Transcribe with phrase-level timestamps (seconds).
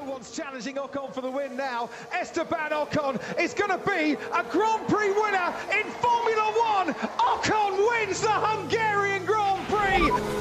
[0.00, 1.90] No one's challenging Ocon for the win now.
[2.12, 6.94] Esteban Ocon is going to be a Grand Prix winner in Formula One.
[7.18, 10.10] Ocon wins the Hungarian Grand Prix.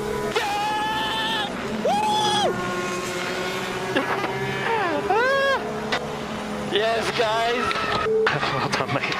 [6.71, 7.73] Yes, guys.
[8.53, 9.15] Well done, mate.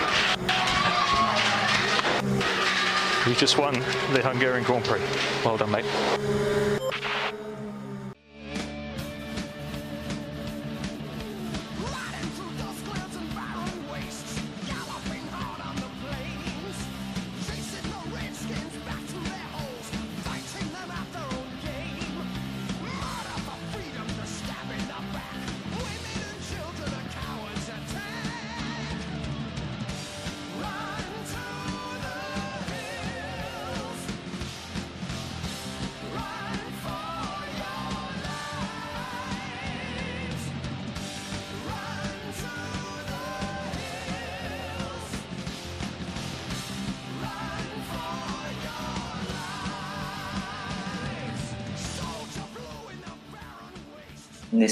[3.28, 3.74] You just won
[4.14, 5.02] the Hungarian Grand Prix.
[5.44, 5.86] Well done, mate.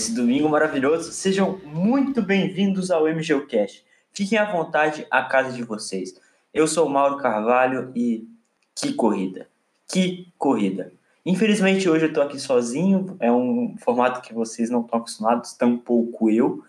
[0.07, 3.83] Nesse domingo maravilhoso, sejam muito bem-vindos ao MGUcast.
[4.13, 6.15] Fiquem à vontade à casa de vocês.
[6.53, 8.25] Eu sou o Mauro Carvalho e
[8.73, 9.49] que corrida!
[9.85, 10.93] Que corrida!
[11.25, 16.29] Infelizmente hoje eu tô aqui sozinho, é um formato que vocês não estão acostumados, tampouco
[16.29, 16.63] eu,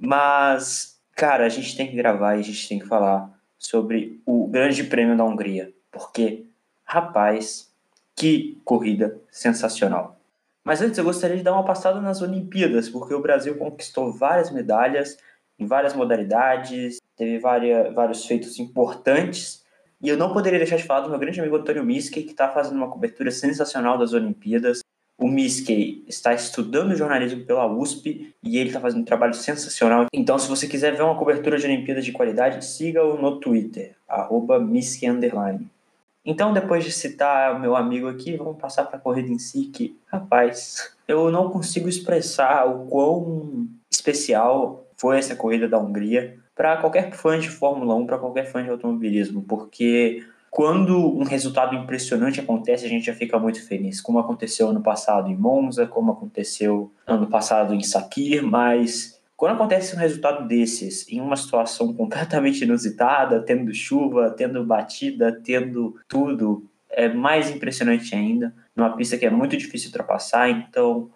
[0.00, 4.46] mas cara, a gente tem que gravar e a gente tem que falar sobre o
[4.46, 6.46] Grande Prêmio da Hungria, porque
[6.86, 7.70] rapaz,
[8.16, 10.17] que corrida sensacional!
[10.68, 14.50] Mas antes eu gostaria de dar uma passada nas Olimpíadas, porque o Brasil conquistou várias
[14.50, 15.16] medalhas
[15.58, 19.64] em várias modalidades, teve vários feitos importantes.
[19.98, 22.50] E eu não poderia deixar de falar do meu grande amigo Antônio Miskey, que está
[22.50, 24.80] fazendo uma cobertura sensacional das Olimpíadas.
[25.18, 30.04] O Miskey está estudando jornalismo pela USP e ele está fazendo um trabalho sensacional.
[30.12, 34.60] Então, se você quiser ver uma cobertura de Olimpíadas de qualidade, siga-o no Twitter, arroba.
[36.30, 39.64] Então, depois de citar o meu amigo aqui, vamos passar para a corrida em si,
[39.64, 46.76] que, rapaz, eu não consigo expressar o quão especial foi essa corrida da Hungria para
[46.76, 52.40] qualquer fã de Fórmula 1, para qualquer fã de automobilismo, porque quando um resultado impressionante
[52.40, 56.92] acontece, a gente já fica muito feliz, como aconteceu ano passado em Monza, como aconteceu
[57.06, 63.40] ano passado em Sakir, mas quando acontece um resultado desses, em uma situação completamente inusitada,
[63.40, 68.52] tendo chuva, tendo batida, tendo tudo, é mais impressionante ainda.
[68.74, 71.08] Numa pista que é muito difícil ultrapassar, então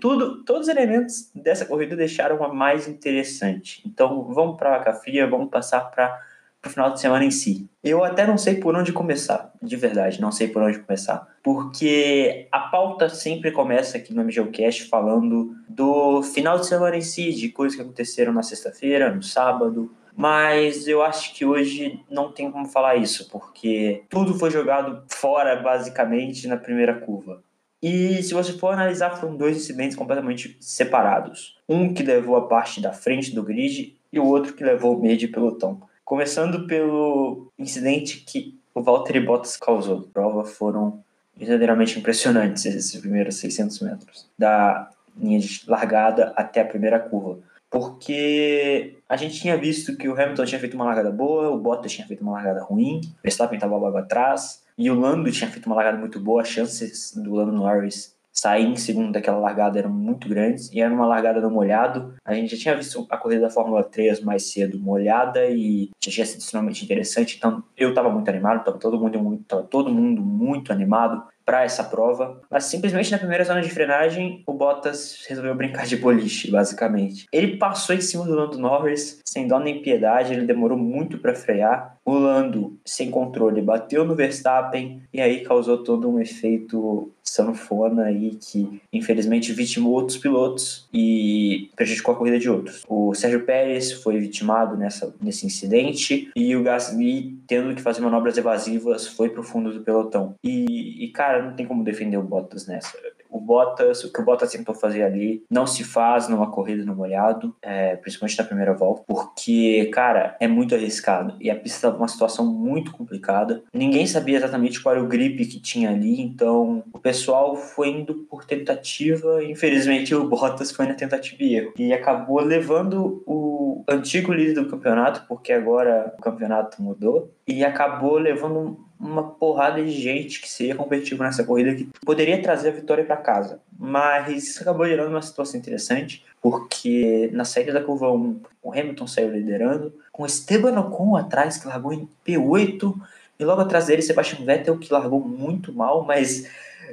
[0.00, 3.82] tudo, todos os elementos dessa corrida deixaram a mais interessante.
[3.86, 6.18] Então vamos para a vaca fria, vamos passar para
[6.64, 7.68] o final de semana em si.
[7.84, 12.48] Eu até não sei por onde começar, de verdade, não sei por onde começar, porque
[12.50, 17.50] a pauta sempre começa aqui no MGUcast falando do final de semana em si, de
[17.50, 22.66] coisas que aconteceram na sexta-feira, no sábado, mas eu acho que hoje não tem como
[22.66, 27.40] falar isso, porque tudo foi jogado fora, basicamente, na primeira curva.
[27.80, 31.56] E se você for analisar, foram dois incidentes completamente separados.
[31.68, 35.00] Um que levou a parte da frente do grid e o outro que levou o
[35.00, 35.80] meio de pelotão.
[36.04, 40.00] Começando pelo incidente que o Valtteri Bottas causou.
[40.00, 41.05] A prova foram
[41.36, 44.28] verdadeiramente impressionantes esses primeiros 600 metros.
[44.38, 47.38] Da linha de largada até a primeira curva
[47.70, 51.92] porque a gente tinha visto que o Hamilton tinha feito uma largada boa, o Bottas
[51.92, 55.66] tinha feito uma largada ruim, o Verstappen estava logo atrás, e o Lando tinha feito
[55.66, 59.90] uma largada muito boa, as chances do Lando Norris sair em segundo daquela largada eram
[59.90, 62.14] muito grandes, e era uma largada no molhado.
[62.24, 66.10] A gente já tinha visto a corrida da Fórmula 3 mais cedo molhada e já
[66.10, 69.92] tinha sido extremamente interessante, então eu estava muito animado, estava todo mundo muito, tava todo
[69.92, 75.24] mundo muito animado para essa prova, mas simplesmente na primeira zona de frenagem o Bottas
[75.28, 77.26] resolveu brincar de boliche, basicamente.
[77.32, 81.34] Ele passou em cima do Lando Norris sem dó nem piedade, ele demorou muito para
[81.36, 81.95] frear.
[82.06, 88.38] O Lando, sem controle, bateu no Verstappen e aí causou todo um efeito sanfona aí
[88.40, 92.84] que infelizmente vitimou outros pilotos e prejudicou a corrida de outros.
[92.88, 98.38] O Sérgio Pérez foi vitimado nessa, nesse incidente e o Gasly, tendo que fazer manobras
[98.38, 100.36] evasivas, foi pro fundo do pelotão.
[100.44, 102.96] E, e cara, não tem como defender o Bottas nessa.
[103.36, 106.94] O Bottas, o que o Bottas tentou fazer ali, não se faz numa corrida no
[106.94, 111.34] molhado, é, principalmente na primeira volta, porque, cara, é muito arriscado.
[111.40, 113.62] E a pista estava numa situação muito complicada.
[113.72, 118.14] Ninguém sabia exatamente qual era o grip que tinha ali, então o pessoal foi indo
[118.30, 119.42] por tentativa.
[119.44, 121.72] Infelizmente, o Bottas foi na tentativa e erro.
[121.78, 123.46] E acabou levando o
[123.76, 129.82] o antigo líder do campeonato, porque agora o campeonato mudou, e acabou levando uma porrada
[129.82, 133.60] de gente que seria competitivo nessa corrida que poderia trazer a vitória para casa.
[133.78, 139.06] Mas isso acabou gerando uma situação interessante, porque na saída da curva 1, o Hamilton
[139.06, 142.94] saiu liderando, com Esteban Ocon atrás, que largou em P8,
[143.38, 146.48] e logo atrás dele Sebastian Vettel, que largou muito mal, mas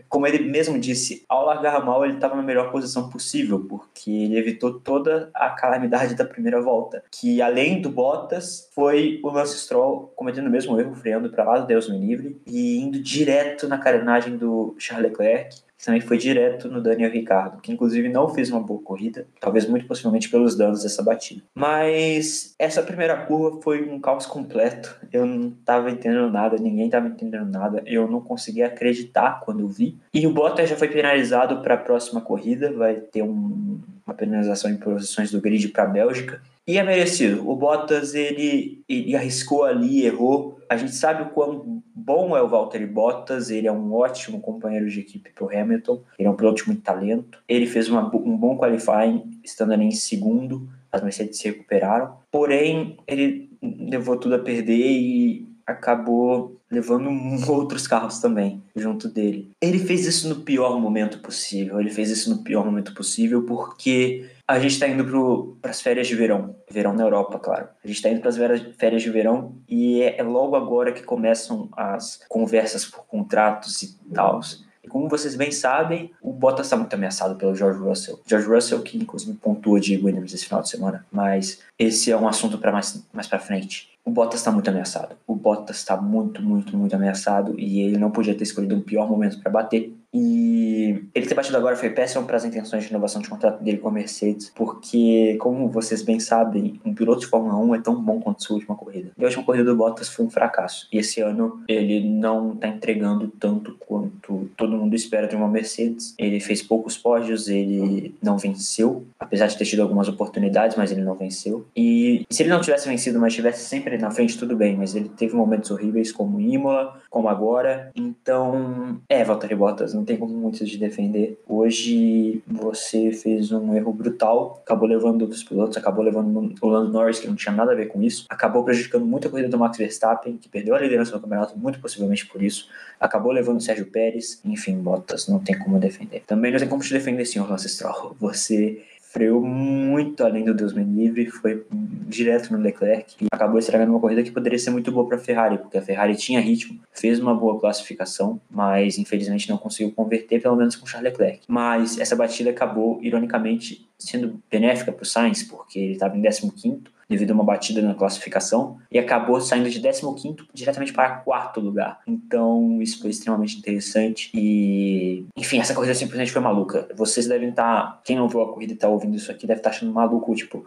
[0.09, 4.37] como ele mesmo disse, ao largar mal ele estava na melhor posição possível, porque ele
[4.37, 10.11] evitou toda a calamidade da primeira volta, que além do Bottas, foi o Lance Stroll
[10.15, 14.37] cometendo o mesmo erro, freando para lá, Deus me livre, e indo direto na carenagem
[14.37, 18.81] do Charles Leclerc, também foi direto no Daniel Ricciardo, que inclusive não fez uma boa
[18.81, 21.41] corrida, talvez muito possivelmente pelos danos dessa batida.
[21.53, 24.95] Mas essa primeira curva foi um caos completo.
[25.11, 27.83] Eu não estava entendendo nada, ninguém estava entendendo nada.
[27.85, 29.97] Eu não conseguia acreditar quando eu vi.
[30.13, 34.71] E o Bottas já foi penalizado para a próxima corrida, vai ter um, uma penalização
[34.71, 36.41] em posições do grid para a Bélgica.
[36.65, 37.49] E é merecido.
[37.49, 40.57] O Bottas ele, ele arriscou ali, errou.
[40.69, 43.49] A gente sabe o quão bom é o Valtteri Bottas.
[43.49, 46.01] Ele é um ótimo companheiro de equipe para o Hamilton.
[46.17, 47.39] Ele é um piloto de muito talento.
[47.47, 50.67] Ele fez uma, um bom qualifying, estando ali em segundo.
[50.91, 52.17] As Mercedes se recuperaram.
[52.31, 57.09] Porém, ele levou tudo a perder e acabou levando
[57.49, 59.49] outros carros também junto dele.
[59.61, 61.79] Ele fez isso no pior momento possível.
[61.79, 66.07] Ele fez isso no pior momento possível porque a gente está indo para as férias
[66.07, 66.55] de verão.
[66.69, 67.69] Verão na Europa, claro.
[67.83, 71.03] A gente está indo para as férias de verão e é, é logo agora que
[71.03, 74.41] começam as conversas por contratos e tal.
[74.83, 78.19] E como vocês bem sabem, o Bottas está muito ameaçado pelo George Russell.
[78.27, 82.27] George Russell que inclusive pontua de Williams esse final de semana, mas esse é um
[82.27, 83.93] assunto para mais mais para frente.
[84.03, 85.15] O Bottas está muito ameaçado.
[85.25, 89.09] O Bottas está muito, muito, muito ameaçado e ele não podia ter escolhido um pior
[89.09, 89.93] momento para bater.
[90.13, 93.79] E ele ter batido agora foi péssimo para as intenções de renovação de contrato dele
[93.79, 97.95] com a Mercedes, porque, como vocês bem sabem, um piloto de Fórmula 1 é tão
[97.95, 99.11] bom quanto sua última corrida.
[99.17, 100.87] E a última corrida do Bottas foi um fracasso.
[100.91, 106.13] E esse ano ele não está entregando tanto quanto todo mundo espera de uma Mercedes.
[106.17, 111.01] Ele fez poucos pódios, ele não venceu, apesar de ter tido algumas oportunidades, mas ele
[111.01, 111.65] não venceu.
[111.75, 115.09] E se ele não tivesse vencido, mas estivesse sempre na frente, tudo bem, mas ele
[115.09, 117.91] teve momentos horríveis, como Imola, como agora.
[117.95, 121.39] Então, é, Valtteri Bottas, não tem como muito de defender.
[121.47, 127.19] Hoje você fez um erro brutal, acabou levando outros pilotos, acabou levando o Lando Norris,
[127.19, 129.77] que não tinha nada a ver com isso, acabou prejudicando muito a corrida do Max
[129.77, 132.67] Verstappen, que perdeu a liderança do campeonato, muito possivelmente por isso,
[132.99, 136.23] acabou levando o Sérgio Pérez, enfim, Bottas, não tem como defender.
[136.25, 138.15] Também não tem como te defender, senhor Lance Stroll.
[138.19, 138.81] Você
[139.13, 143.99] freou muito além do Deus me livre, foi direto no Leclerc e acabou estragando uma
[143.99, 147.19] corrida que poderia ser muito boa para a Ferrari, porque a Ferrari tinha ritmo, fez
[147.19, 151.41] uma boa classificação, mas infelizmente não conseguiu converter, pelo menos com Charles Leclerc.
[151.47, 156.83] Mas essa batida acabou, ironicamente, sendo benéfica para o Sainz, porque ele estava em 15
[157.13, 162.01] devido a uma batida na classificação e acabou saindo de 15 diretamente para quarto lugar.
[162.07, 166.87] Então, isso foi extremamente interessante e, enfim, essa corrida simplesmente foi maluca.
[166.95, 169.69] Vocês devem estar, quem não viu a corrida e está ouvindo isso aqui, deve estar
[169.69, 170.65] achando maluco, tipo,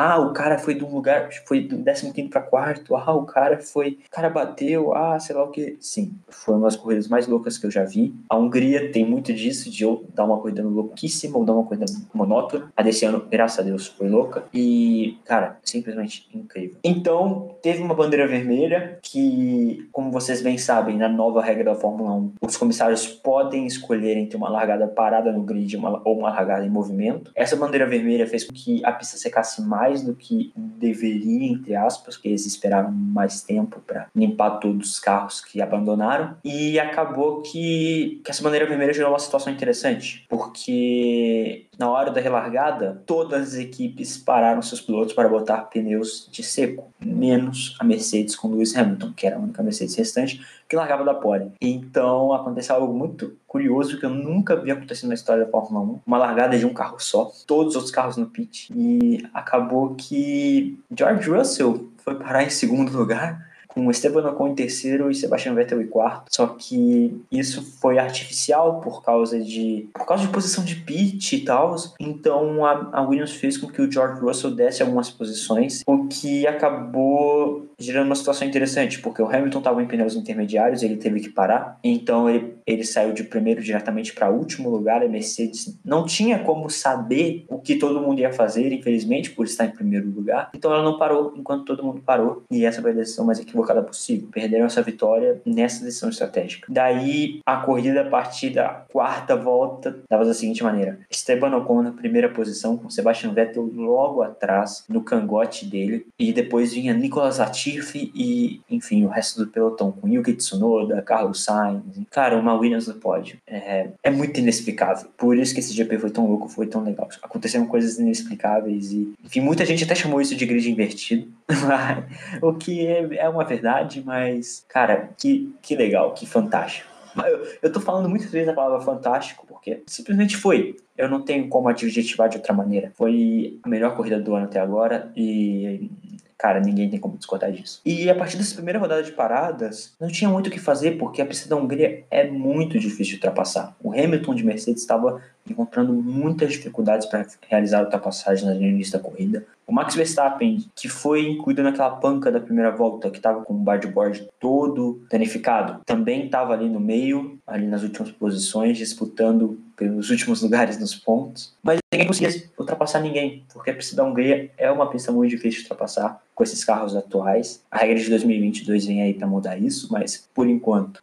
[0.00, 2.94] ah, o cara foi de um lugar, foi do 15 para quarto.
[2.94, 4.94] Ah, o cara foi, o cara bateu.
[4.94, 5.76] Ah, sei lá o que.
[5.80, 8.14] Sim, foi uma das corridas mais loucas que eu já vi.
[8.28, 11.86] A Hungria tem muito disso, de eu dar uma corrida louquíssima ou dar uma corrida
[12.14, 12.70] monótona.
[12.76, 14.44] A desse ano, graças a Deus, foi louca.
[14.54, 16.76] E, cara, simplesmente incrível.
[16.84, 22.14] Então, teve uma bandeira vermelha que, como vocês bem sabem, na nova regra da Fórmula
[22.14, 26.64] 1, os comissários podem escolher entre uma largada parada no grid uma, ou uma largada
[26.64, 27.32] em movimento.
[27.34, 31.74] Essa bandeira vermelha fez com que a pista secasse mais mais do que deveria, entre
[31.74, 36.36] aspas, porque eles esperaram mais tempo para limpar todos os carros que abandonaram.
[36.44, 42.20] E acabou que, que essa bandeira vermelha gerou uma situação interessante, porque na hora da
[42.20, 48.34] relargada, todas as equipes pararam seus pilotos para botar pneus de seco, menos a Mercedes
[48.34, 51.52] com Lewis Hamilton, que era a única Mercedes restante, que largava da pole.
[51.60, 56.00] Então aconteceu algo muito curioso que eu nunca vi acontecendo na história da Fórmula 1.
[56.04, 58.72] Uma largada de um carro só, todos os outros carros no pit.
[58.74, 65.10] E acabou que George Russell foi parar em segundo lugar com Esteban Ocon em terceiro
[65.10, 66.34] e Sebastian Vettel em quarto.
[66.34, 71.44] Só que isso foi artificial por causa de por causa de posição de pit e
[71.44, 71.76] tal.
[72.00, 76.46] Então a, a Williams fez com que o George Russell desse algumas posições, o que
[76.46, 81.28] acabou gerando uma situação interessante, porque o Hamilton estava em pneus intermediários, ele teve que
[81.28, 85.02] parar, então ele, ele saiu de primeiro diretamente para último lugar.
[85.02, 89.66] A Mercedes não tinha como saber o que todo mundo ia fazer, infelizmente, por estar
[89.66, 92.94] em primeiro lugar, então ela não parou enquanto todo mundo parou, e essa foi a
[92.94, 94.28] decisão mais equivocada possível.
[94.32, 96.66] Perderam essa vitória nessa decisão estratégica.
[96.68, 101.92] Daí a corrida a partir da quarta volta dava da seguinte maneira: Esteban Ocon na
[101.92, 107.67] primeira posição, com Sebastian Vettel logo atrás, no cangote dele, e depois vinha Nicolas Latifi
[107.76, 111.82] e, enfim, o resto do pelotão, com Yuki Tsunoda, Carlos Sainz.
[112.10, 113.38] Cara, uma Williams no pódio.
[113.46, 115.08] É, é muito inexplicável.
[115.16, 117.08] Por isso que esse GP foi tão louco, foi tão legal.
[117.22, 121.28] Aconteceram coisas inexplicáveis e, enfim, muita gente até chamou isso de grid invertido,
[122.42, 126.88] o que é, é uma verdade, mas, cara, que, que legal, que fantástico.
[127.16, 130.76] Eu, eu tô falando muitas vezes a palavra fantástico porque simplesmente foi.
[130.96, 132.92] Eu não tenho como adjetivar de outra maneira.
[132.94, 135.90] Foi a melhor corrida do ano até agora e
[136.38, 137.80] Cara, ninguém tem como discordar disso.
[137.84, 141.20] E a partir dessa primeira rodada de paradas, não tinha muito o que fazer, porque
[141.20, 143.76] a pista da Hungria é muito difícil de ultrapassar.
[143.82, 148.98] O Hamilton de Mercedes estava encontrando muitas dificuldades para realizar a ultrapassagem no início da
[149.00, 149.44] corrida.
[149.66, 153.56] O Max Verstappen, que foi incluído naquela panca da primeira volta, que estava com o
[153.56, 160.42] board todo danificado, também estava ali no meio, ali nas últimas posições, disputando pelos últimos
[160.42, 161.54] lugares nos pontos.
[161.62, 165.60] Mas ninguém conseguia ultrapassar ninguém, porque a pista da Hungria é uma pista muito difícil
[165.60, 167.62] de ultrapassar com esses carros atuais.
[167.70, 171.00] A regra de 2022 vem aí para mudar isso, mas por enquanto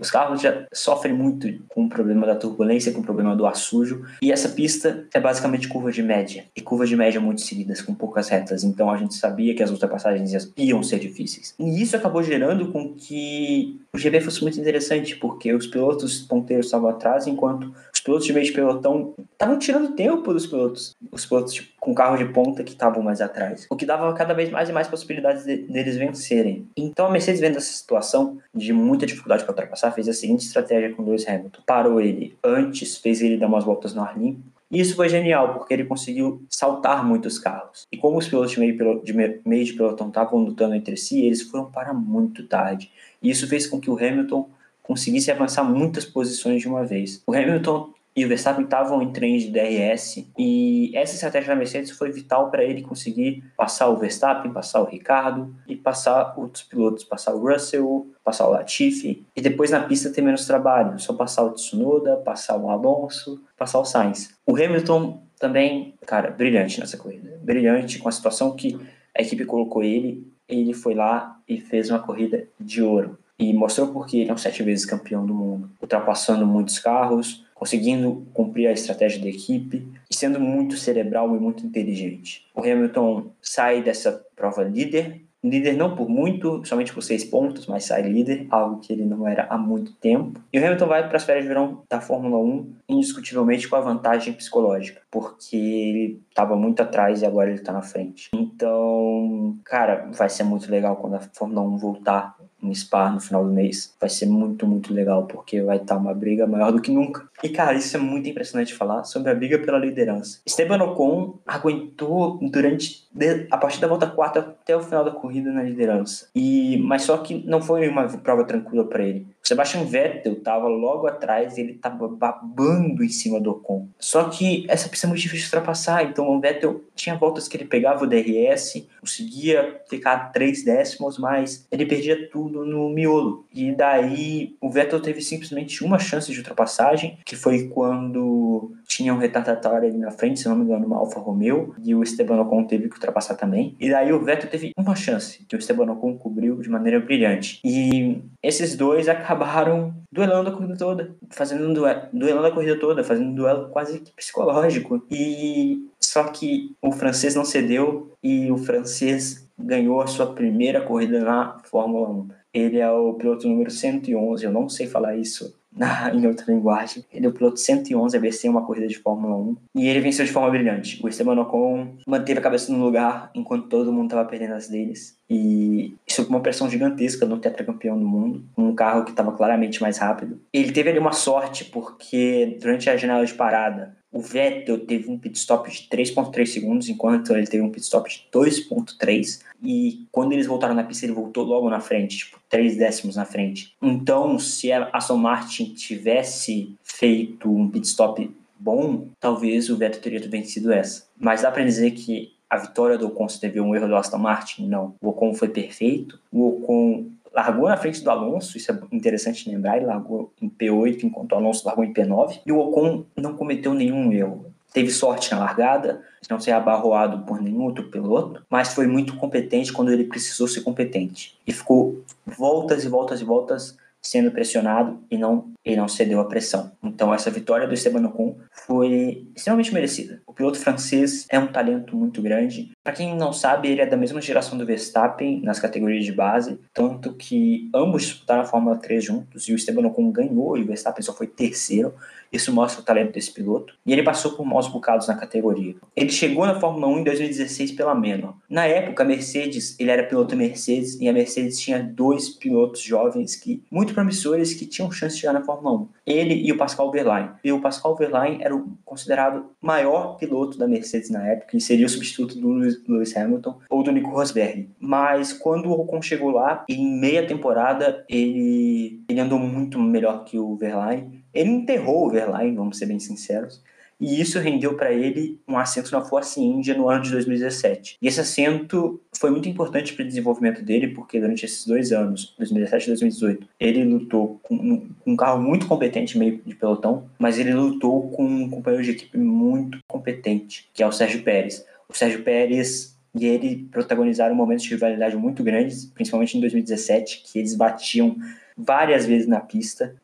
[0.00, 3.54] os carros já sofrem muito com o problema da turbulência, com o problema do ar
[3.54, 4.04] sujo.
[4.20, 6.44] E essa pista é basicamente curva de média.
[6.56, 8.64] E curvas de média muito seguidas, com poucas retas.
[8.64, 11.54] Então a gente sabia que as ultrapassagens iam ser difíceis.
[11.58, 16.66] E isso acabou gerando com que o GP fosse muito interessante, porque os pilotos ponteiros
[16.66, 17.72] estavam atrás, enquanto
[18.06, 20.94] pilotos de meio de pelotão estavam tirando tempo dos pilotos.
[21.10, 23.66] Os pilotos tipo, com carro de ponta que estavam mais atrás.
[23.68, 26.68] O que dava cada vez mais e mais possibilidades de, deles vencerem.
[26.76, 30.94] Então a Mercedes, vendo essa situação de muita dificuldade para ultrapassar, fez a seguinte estratégia
[30.94, 31.60] com Lewis Hamilton.
[31.66, 34.40] Parou ele antes, fez ele dar umas voltas no ar limpo.
[34.70, 37.86] E isso foi genial, porque ele conseguiu saltar muitos carros.
[37.90, 41.42] E como os pilotos de meio, de meio de pelotão estavam lutando entre si, eles
[41.42, 42.90] foram para muito tarde.
[43.22, 44.48] E isso fez com que o Hamilton
[44.86, 47.20] conseguisse avançar muitas posições de uma vez.
[47.26, 51.90] O Hamilton e o Verstappen estavam em trem de DRS e essa estratégia da Mercedes
[51.90, 57.04] foi vital para ele conseguir passar o Verstappen, passar o Ricardo e passar outros pilotos,
[57.04, 59.22] passar o Russell, passar o Latifi.
[59.36, 63.80] E depois na pista ter menos trabalho, só passar o Tsunoda, passar o Alonso, passar
[63.80, 64.30] o Sainz.
[64.46, 68.78] O Hamilton também, cara, brilhante nessa corrida, brilhante com a situação que
[69.14, 73.18] a equipe colocou ele, ele foi lá e fez uma corrida de ouro.
[73.38, 78.26] E mostrou porque ele é um sete vezes campeão do mundo, ultrapassando muitos carros, conseguindo
[78.34, 82.46] cumprir a estratégia da equipe e sendo muito cerebral e muito inteligente.
[82.54, 87.84] O Hamilton sai dessa prova líder, líder não por muito, somente por seis pontos, mas
[87.84, 90.40] sai líder, algo que ele não era há muito tempo.
[90.52, 93.80] E o Hamilton vai para as férias de verão da Fórmula 1 indiscutivelmente com a
[93.80, 98.28] vantagem psicológica, porque ele estava muito atrás e agora ele está na frente.
[98.34, 103.44] Então, cara, vai ser muito legal quando a Fórmula 1 voltar em Spa no final
[103.44, 103.94] do mês.
[104.00, 107.28] Vai ser muito, muito legal, porque vai estar uma briga maior do que nunca.
[107.42, 110.40] E, cara, isso é muito impressionante falar sobre a briga pela liderança.
[110.46, 113.05] Esteban Ocon aguentou durante
[113.50, 116.28] a partir da volta 4 até o final da corrida na liderança.
[116.34, 119.26] E mas só que não foi uma prova tranquila para ele.
[119.42, 123.88] O Sebastian Vettel estava logo atrás ele estava babando em cima do Ocon.
[123.98, 127.56] Só que essa pista é muito difícil de ultrapassar, então o Vettel tinha voltas que
[127.56, 133.46] ele pegava o DRS, conseguia ficar três décimos, mas ele perdia tudo no miolo.
[133.54, 139.18] E daí o Vettel teve simplesmente uma chance de ultrapassagem, que foi quando tinha um
[139.18, 142.64] retardatário ali na frente, se não me engano, uma Alfa Romeo, e o Esteban Ocon
[142.64, 143.76] teve que ultrapassar também.
[143.78, 147.60] E daí o Vettel teve uma chance, que o Esteban Ocon cobriu de maneira brilhante.
[147.62, 153.04] E esses dois acabaram duelando a corrida toda, fazendo um duelo, duelando a corrida toda,
[153.04, 155.04] fazendo um duelo quase que psicológico.
[155.10, 161.20] E só que o francês não cedeu e o francês ganhou a sua primeira corrida
[161.20, 162.28] na Fórmula 1.
[162.54, 167.04] Ele é o piloto número 111, eu não sei falar isso na, em outra linguagem.
[167.12, 170.24] Ele é o piloto 111 a vencer uma corrida de Fórmula 1 e ele venceu
[170.24, 170.98] de forma brilhante.
[171.04, 175.16] O Esteban Ocon manteve a cabeça no lugar enquanto todo mundo estava perdendo as deles
[175.28, 179.98] e com uma pressão gigantesca no tetracampeão do mundo, um carro que estava claramente mais
[179.98, 180.40] rápido.
[180.52, 185.18] Ele teve ali uma sorte porque durante a janela de parada o Vettel teve um
[185.18, 189.40] pit stop de 3.3 segundos, enquanto ele teve um pit stop de 2.3.
[189.62, 193.24] E quando eles voltaram na pista, ele voltou logo na frente, tipo, 3 décimos na
[193.24, 193.74] frente.
[193.82, 200.28] Então, se a Aston Martin tivesse feito um pit stop bom, talvez o Vettel teria
[200.28, 201.06] vencido essa.
[201.18, 204.18] Mas dá para dizer que a vitória do Ocon se teve um erro do Aston
[204.18, 204.66] Martin?
[204.66, 204.94] Não.
[205.02, 206.20] O Ocon foi perfeito.
[206.30, 211.04] O Ocon largou na frente do Alonso, isso é interessante lembrar, ele largou em P8
[211.04, 212.40] enquanto o Alonso largou em P9.
[212.46, 214.46] E o Ocon não cometeu nenhum erro.
[214.72, 219.72] Teve sorte na largada, não ser abarroado por nenhum outro piloto, mas foi muito competente
[219.72, 221.38] quando ele precisou ser competente.
[221.46, 226.24] E ficou voltas e voltas e voltas sendo pressionado e não, e não cedeu à
[226.24, 226.70] pressão.
[226.82, 230.22] Então essa vitória do Esteban Ocon foi extremamente merecida.
[230.24, 232.70] O piloto francês é um talento muito grande.
[232.84, 236.60] Para quem não sabe, ele é da mesma geração do Verstappen nas categorias de base,
[236.72, 240.66] tanto que ambos disputaram a Fórmula 3 juntos e o Esteban Ocon ganhou e o
[240.66, 241.92] Verstappen só foi terceiro.
[242.32, 243.74] Isso mostra o talento desse piloto.
[243.84, 245.74] E ele passou por maus bocados na categoria.
[245.94, 248.34] Ele chegou na Fórmula 1 em 2016 pela Menor.
[248.48, 253.36] Na época, a Mercedes, ele era piloto Mercedes e a Mercedes tinha dois pilotos jovens
[253.36, 255.88] que muito promissores que tinham chance de chegar na Fórmula 1.
[256.06, 257.30] Ele e o Pascal Verlaine.
[257.42, 261.86] E o Pascal Verlaine era o considerado maior piloto da Mercedes na época e seria
[261.86, 264.70] o substituto do Lewis Hamilton ou do Nico Rosberg.
[264.78, 270.38] Mas quando o Ocon chegou lá, em meia temporada, ele, ele andou muito melhor que
[270.38, 273.62] o Verlaine ele enterrou o Verlaine, vamos ser bem sinceros,
[274.00, 277.96] e isso rendeu para ele um assento na Force India no ano de 2017.
[278.00, 282.34] E esse assento foi muito importante para o desenvolvimento dele, porque durante esses dois anos,
[282.38, 287.54] 2017 e 2018, ele lutou com um, carro muito competente meio de pelotão, mas ele
[287.54, 291.64] lutou com um companheiro de equipe muito competente, que é o Sérgio Pérez.
[291.88, 297.38] O Sérgio Pérez e ele protagonizaram momentos de rivalidade muito grandes, principalmente em 2017, que
[297.38, 298.14] eles batiam
[298.54, 299.96] várias vezes na pista.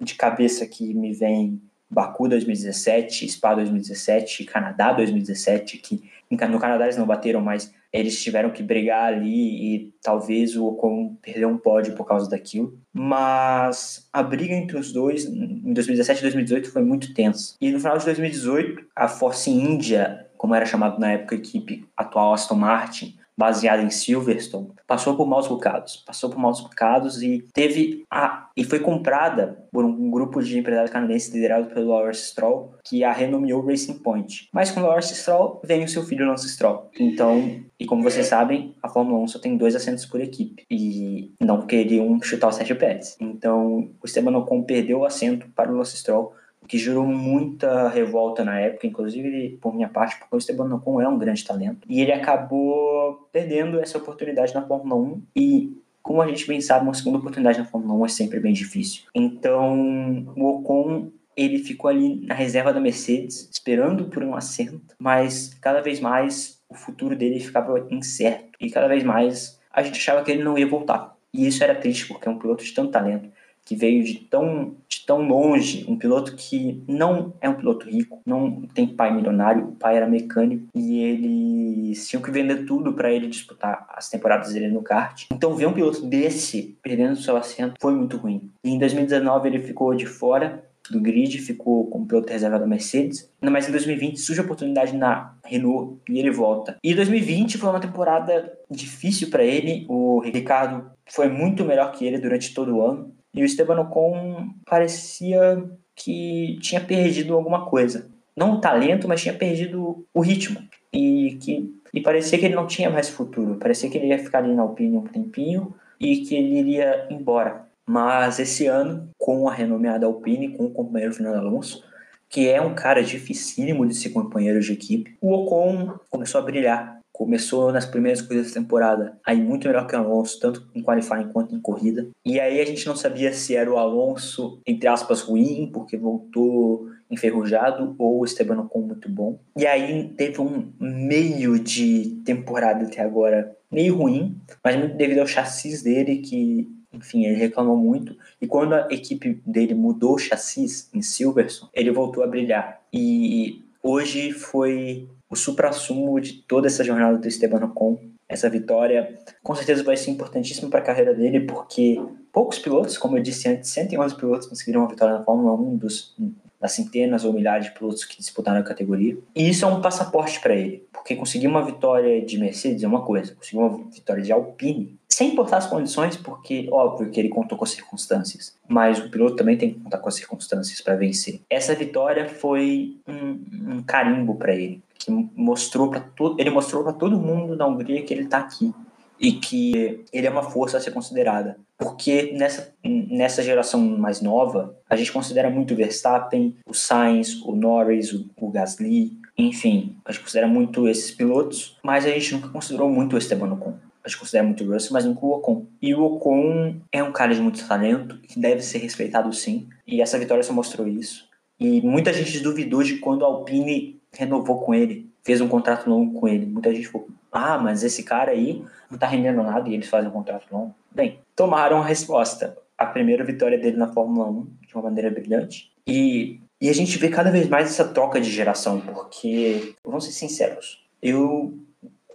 [0.00, 1.60] De cabeça que me vem
[1.94, 8.50] Baku 2017, Spa 2017, Canadá 2017, que no Canadá eles não bateram, mas eles tiveram
[8.50, 12.76] que brigar ali e talvez o Ocon perdeu um pódio por causa daquilo.
[12.92, 17.54] Mas a briga entre os dois em 2017 e 2018 foi muito tensa.
[17.60, 21.86] E no final de 2018, a Force India, como era chamado na época a equipe
[21.96, 27.46] atual Aston Martin, baseada em Silverstone, passou por maus bocados, passou por maus bocados e
[27.52, 32.74] teve a e foi comprada por um grupo de empresários canadenses liderado pelo Lawrence Stroll,
[32.84, 34.48] que a renomeou Racing Point.
[34.52, 36.88] Mas com Lawrence Stroll vem o seu filho Lance Stroll.
[36.98, 41.32] Então, e como vocês sabem, a Fórmula 1 só tem dois assentos por equipe e
[41.40, 43.16] não queriam chutar o Sérgio Pérez.
[43.20, 46.32] Então, o Esteban Ocon perdeu o assento para o Lance Stroll
[46.66, 51.08] que gerou muita revolta na época, inclusive por minha parte, porque o Esteban Ocon é
[51.08, 51.86] um grande talento.
[51.88, 56.84] E ele acabou perdendo essa oportunidade na Fórmula 1 e como a gente bem sabe,
[56.84, 59.04] uma segunda oportunidade na Fórmula 1 é sempre bem difícil.
[59.14, 65.54] Então, o Ocon ele ficou ali na reserva da Mercedes, esperando por um assento, mas
[65.60, 70.22] cada vez mais o futuro dele ficava incerto e cada vez mais a gente achava
[70.22, 71.16] que ele não ia voltar.
[71.32, 73.28] E isso era triste porque é um piloto de tanto talento
[73.64, 78.20] que veio de tão, de tão longe, um piloto que não é um piloto rico,
[78.26, 83.10] não tem pai milionário, o pai era mecânico e eles tinham que vender tudo para
[83.10, 85.26] ele disputar as temporadas dele no kart.
[85.32, 88.50] Então ver um piloto desse perdendo seu assento foi muito ruim.
[88.62, 93.30] E em 2019 ele ficou de fora do grid, ficou como piloto reserva da Mercedes.
[93.40, 96.76] Mas em 2020 surge a oportunidade na Renault e ele volta.
[96.82, 99.86] E 2020 foi uma temporada difícil para ele.
[99.88, 103.14] O Ricardo foi muito melhor que ele durante todo o ano.
[103.34, 108.08] E o Esteban Ocon parecia que tinha perdido alguma coisa.
[108.36, 110.60] Não o talento, mas tinha perdido o ritmo.
[110.92, 113.54] E que e parecia que ele não tinha mais futuro.
[113.54, 117.68] Parecia que ele ia ficar ali na Alpine um tempinho e que ele iria embora.
[117.86, 121.84] Mas esse ano, com a renomeada Alpine, com o companheiro Fernando Alonso,
[122.28, 126.98] que é um cara dificílimo de ser companheiro de equipe, o Ocon começou a brilhar
[127.14, 131.28] começou nas primeiras coisas da temporada aí muito melhor que o Alonso, tanto em qualifying
[131.32, 132.08] quanto em corrida.
[132.24, 136.88] E aí a gente não sabia se era o Alonso, entre aspas, ruim, porque voltou
[137.08, 139.38] enferrujado, ou o Esteban Ocon muito bom.
[139.56, 145.26] E aí teve um meio de temporada até agora meio ruim, mas muito devido ao
[145.26, 148.16] chassis dele, que, enfim, ele reclamou muito.
[148.42, 152.82] E quando a equipe dele mudou o chassis em Silverstone, ele voltou a brilhar.
[152.92, 157.98] E hoje foi o supra-sumo de toda essa jornada do Esteban Ocon.
[158.28, 162.00] Essa vitória com certeza vai ser importantíssima para a carreira dele, porque
[162.32, 166.14] poucos pilotos, como eu disse antes, 111 pilotos conseguiram uma vitória na Fórmula 1 dos,
[166.58, 169.18] das centenas ou milhares de pilotos que disputaram a categoria.
[169.34, 173.02] E isso é um passaporte para ele, porque conseguir uma vitória de Mercedes é uma
[173.02, 177.58] coisa, conseguir uma vitória de Alpine, sem importar as condições, porque óbvio que ele contou
[177.58, 181.40] com as circunstâncias, mas o piloto também tem que contar com as circunstâncias para vencer.
[181.50, 186.92] Essa vitória foi um, um carimbo para ele que mostrou para todo, ele mostrou para
[186.92, 188.72] todo mundo na Hungria que ele está aqui
[189.20, 191.58] e que ele é uma força a ser considerada.
[191.78, 197.54] Porque nessa, nessa geração mais nova, a gente considera muito o Verstappen, o Sainz, o
[197.54, 202.48] Norris, o, o Gasly, enfim, a gente considera muito esses pilotos, mas a gente nunca
[202.48, 203.74] considerou muito o Esteban Ocon.
[204.04, 205.66] A gente considera muito o Russell, mas nunca o Ocon.
[205.80, 210.00] E o Ocon é um cara de muito talento, que deve ser respeitado sim, e
[210.00, 211.26] essa vitória só mostrou isso.
[211.58, 216.18] E muita gente duvidou de quando a Alpine renovou com ele, fez um contrato longo
[216.18, 216.46] com ele.
[216.46, 220.08] Muita gente falou, ah, mas esse cara aí não tá rendendo nada e eles fazem
[220.08, 220.74] um contrato longo.
[220.94, 222.56] Bem, tomaram a resposta.
[222.76, 225.70] A primeira vitória dele na Fórmula 1, de uma maneira brilhante.
[225.86, 230.12] E, e a gente vê cada vez mais essa troca de geração, porque, vamos ser
[230.12, 231.56] sinceros, eu,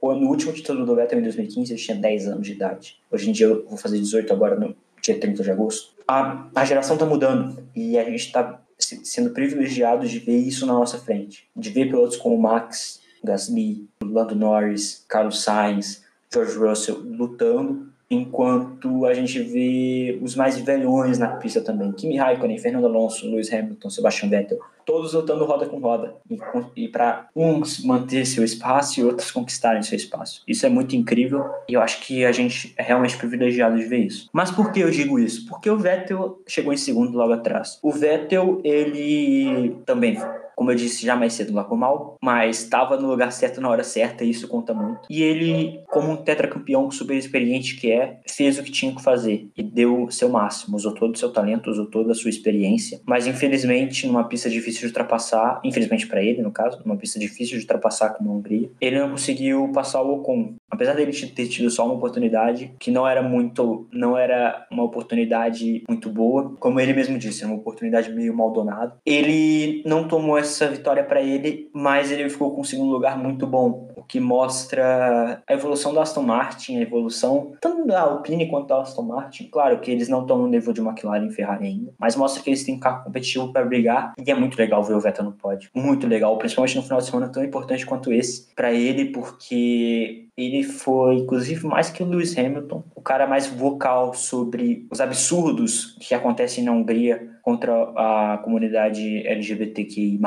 [0.01, 2.97] no último título do Vettel em 2015, eu tinha 10 anos de idade.
[3.12, 5.93] Hoje em dia eu vou fazer 18 agora, no dia 30 de agosto.
[6.07, 10.73] A, a geração tá mudando e a gente tá sendo privilegiado de ver isso na
[10.73, 11.47] nossa frente.
[11.55, 19.13] De ver pilotos como Max, Gasly, Lando Norris, Carlos Sainz, George Russell lutando, enquanto a
[19.13, 21.91] gente vê os mais velhões na pista também.
[21.91, 26.15] Kimi Raikkonen, Fernando Alonso, Lewis Hamilton, Sebastian Vettel, todos lutando roda com roda.
[26.30, 26.39] E,
[26.76, 30.41] e para uns manter seu espaço e outros conquistarem seu espaço.
[30.48, 34.00] Isso é muito incrível e eu acho que a gente é realmente privilegiado de ver
[34.00, 34.30] isso.
[34.34, 35.45] Mas por que eu digo isso?
[35.48, 37.78] Porque o Vettel chegou em segundo logo atrás.
[37.84, 40.17] O Vettel, ele também
[40.60, 43.82] como eu disse já mais cedo, largou mal, mas estava no lugar certo na hora
[43.82, 45.08] certa e isso conta muito.
[45.10, 49.48] E ele, como um tetracampeão super experiente que é, fez o que tinha que fazer
[49.56, 53.26] e deu seu máximo, usou todo o seu talento, usou toda a sua experiência, mas
[53.26, 57.63] infelizmente numa pista difícil de ultrapassar, infelizmente para ele no caso, numa pista difícil de
[57.63, 60.56] ultrapassar como a Hungria, ele não conseguiu passar o Ocon.
[60.69, 65.84] Apesar dele ter tido só uma oportunidade, que não era muito, não era uma oportunidade
[65.88, 68.95] muito boa, como ele mesmo disse, era uma oportunidade meio maldonada.
[69.05, 73.45] Ele não tomou essa vitória para ele, mas ele ficou com um segundo lugar muito
[73.47, 78.67] bom, o que mostra a evolução da Aston Martin, a evolução tanto da Alpine quanto
[78.67, 79.49] da Aston Martin.
[79.51, 82.49] Claro que eles não estão no nível de McLaren e Ferrari ainda, mas mostra que
[82.49, 85.32] eles têm um carro competitivo para brigar e é muito legal ver o Vettel no
[85.32, 85.69] pódio.
[85.73, 90.63] Muito legal, principalmente no final de semana tão importante quanto esse para ele, porque ele
[90.63, 96.13] foi, inclusive, mais que o Lewis Hamilton, o cara mais vocal sobre os absurdos que
[96.13, 100.19] acontecem na Hungria contra a comunidade LGBTQI+.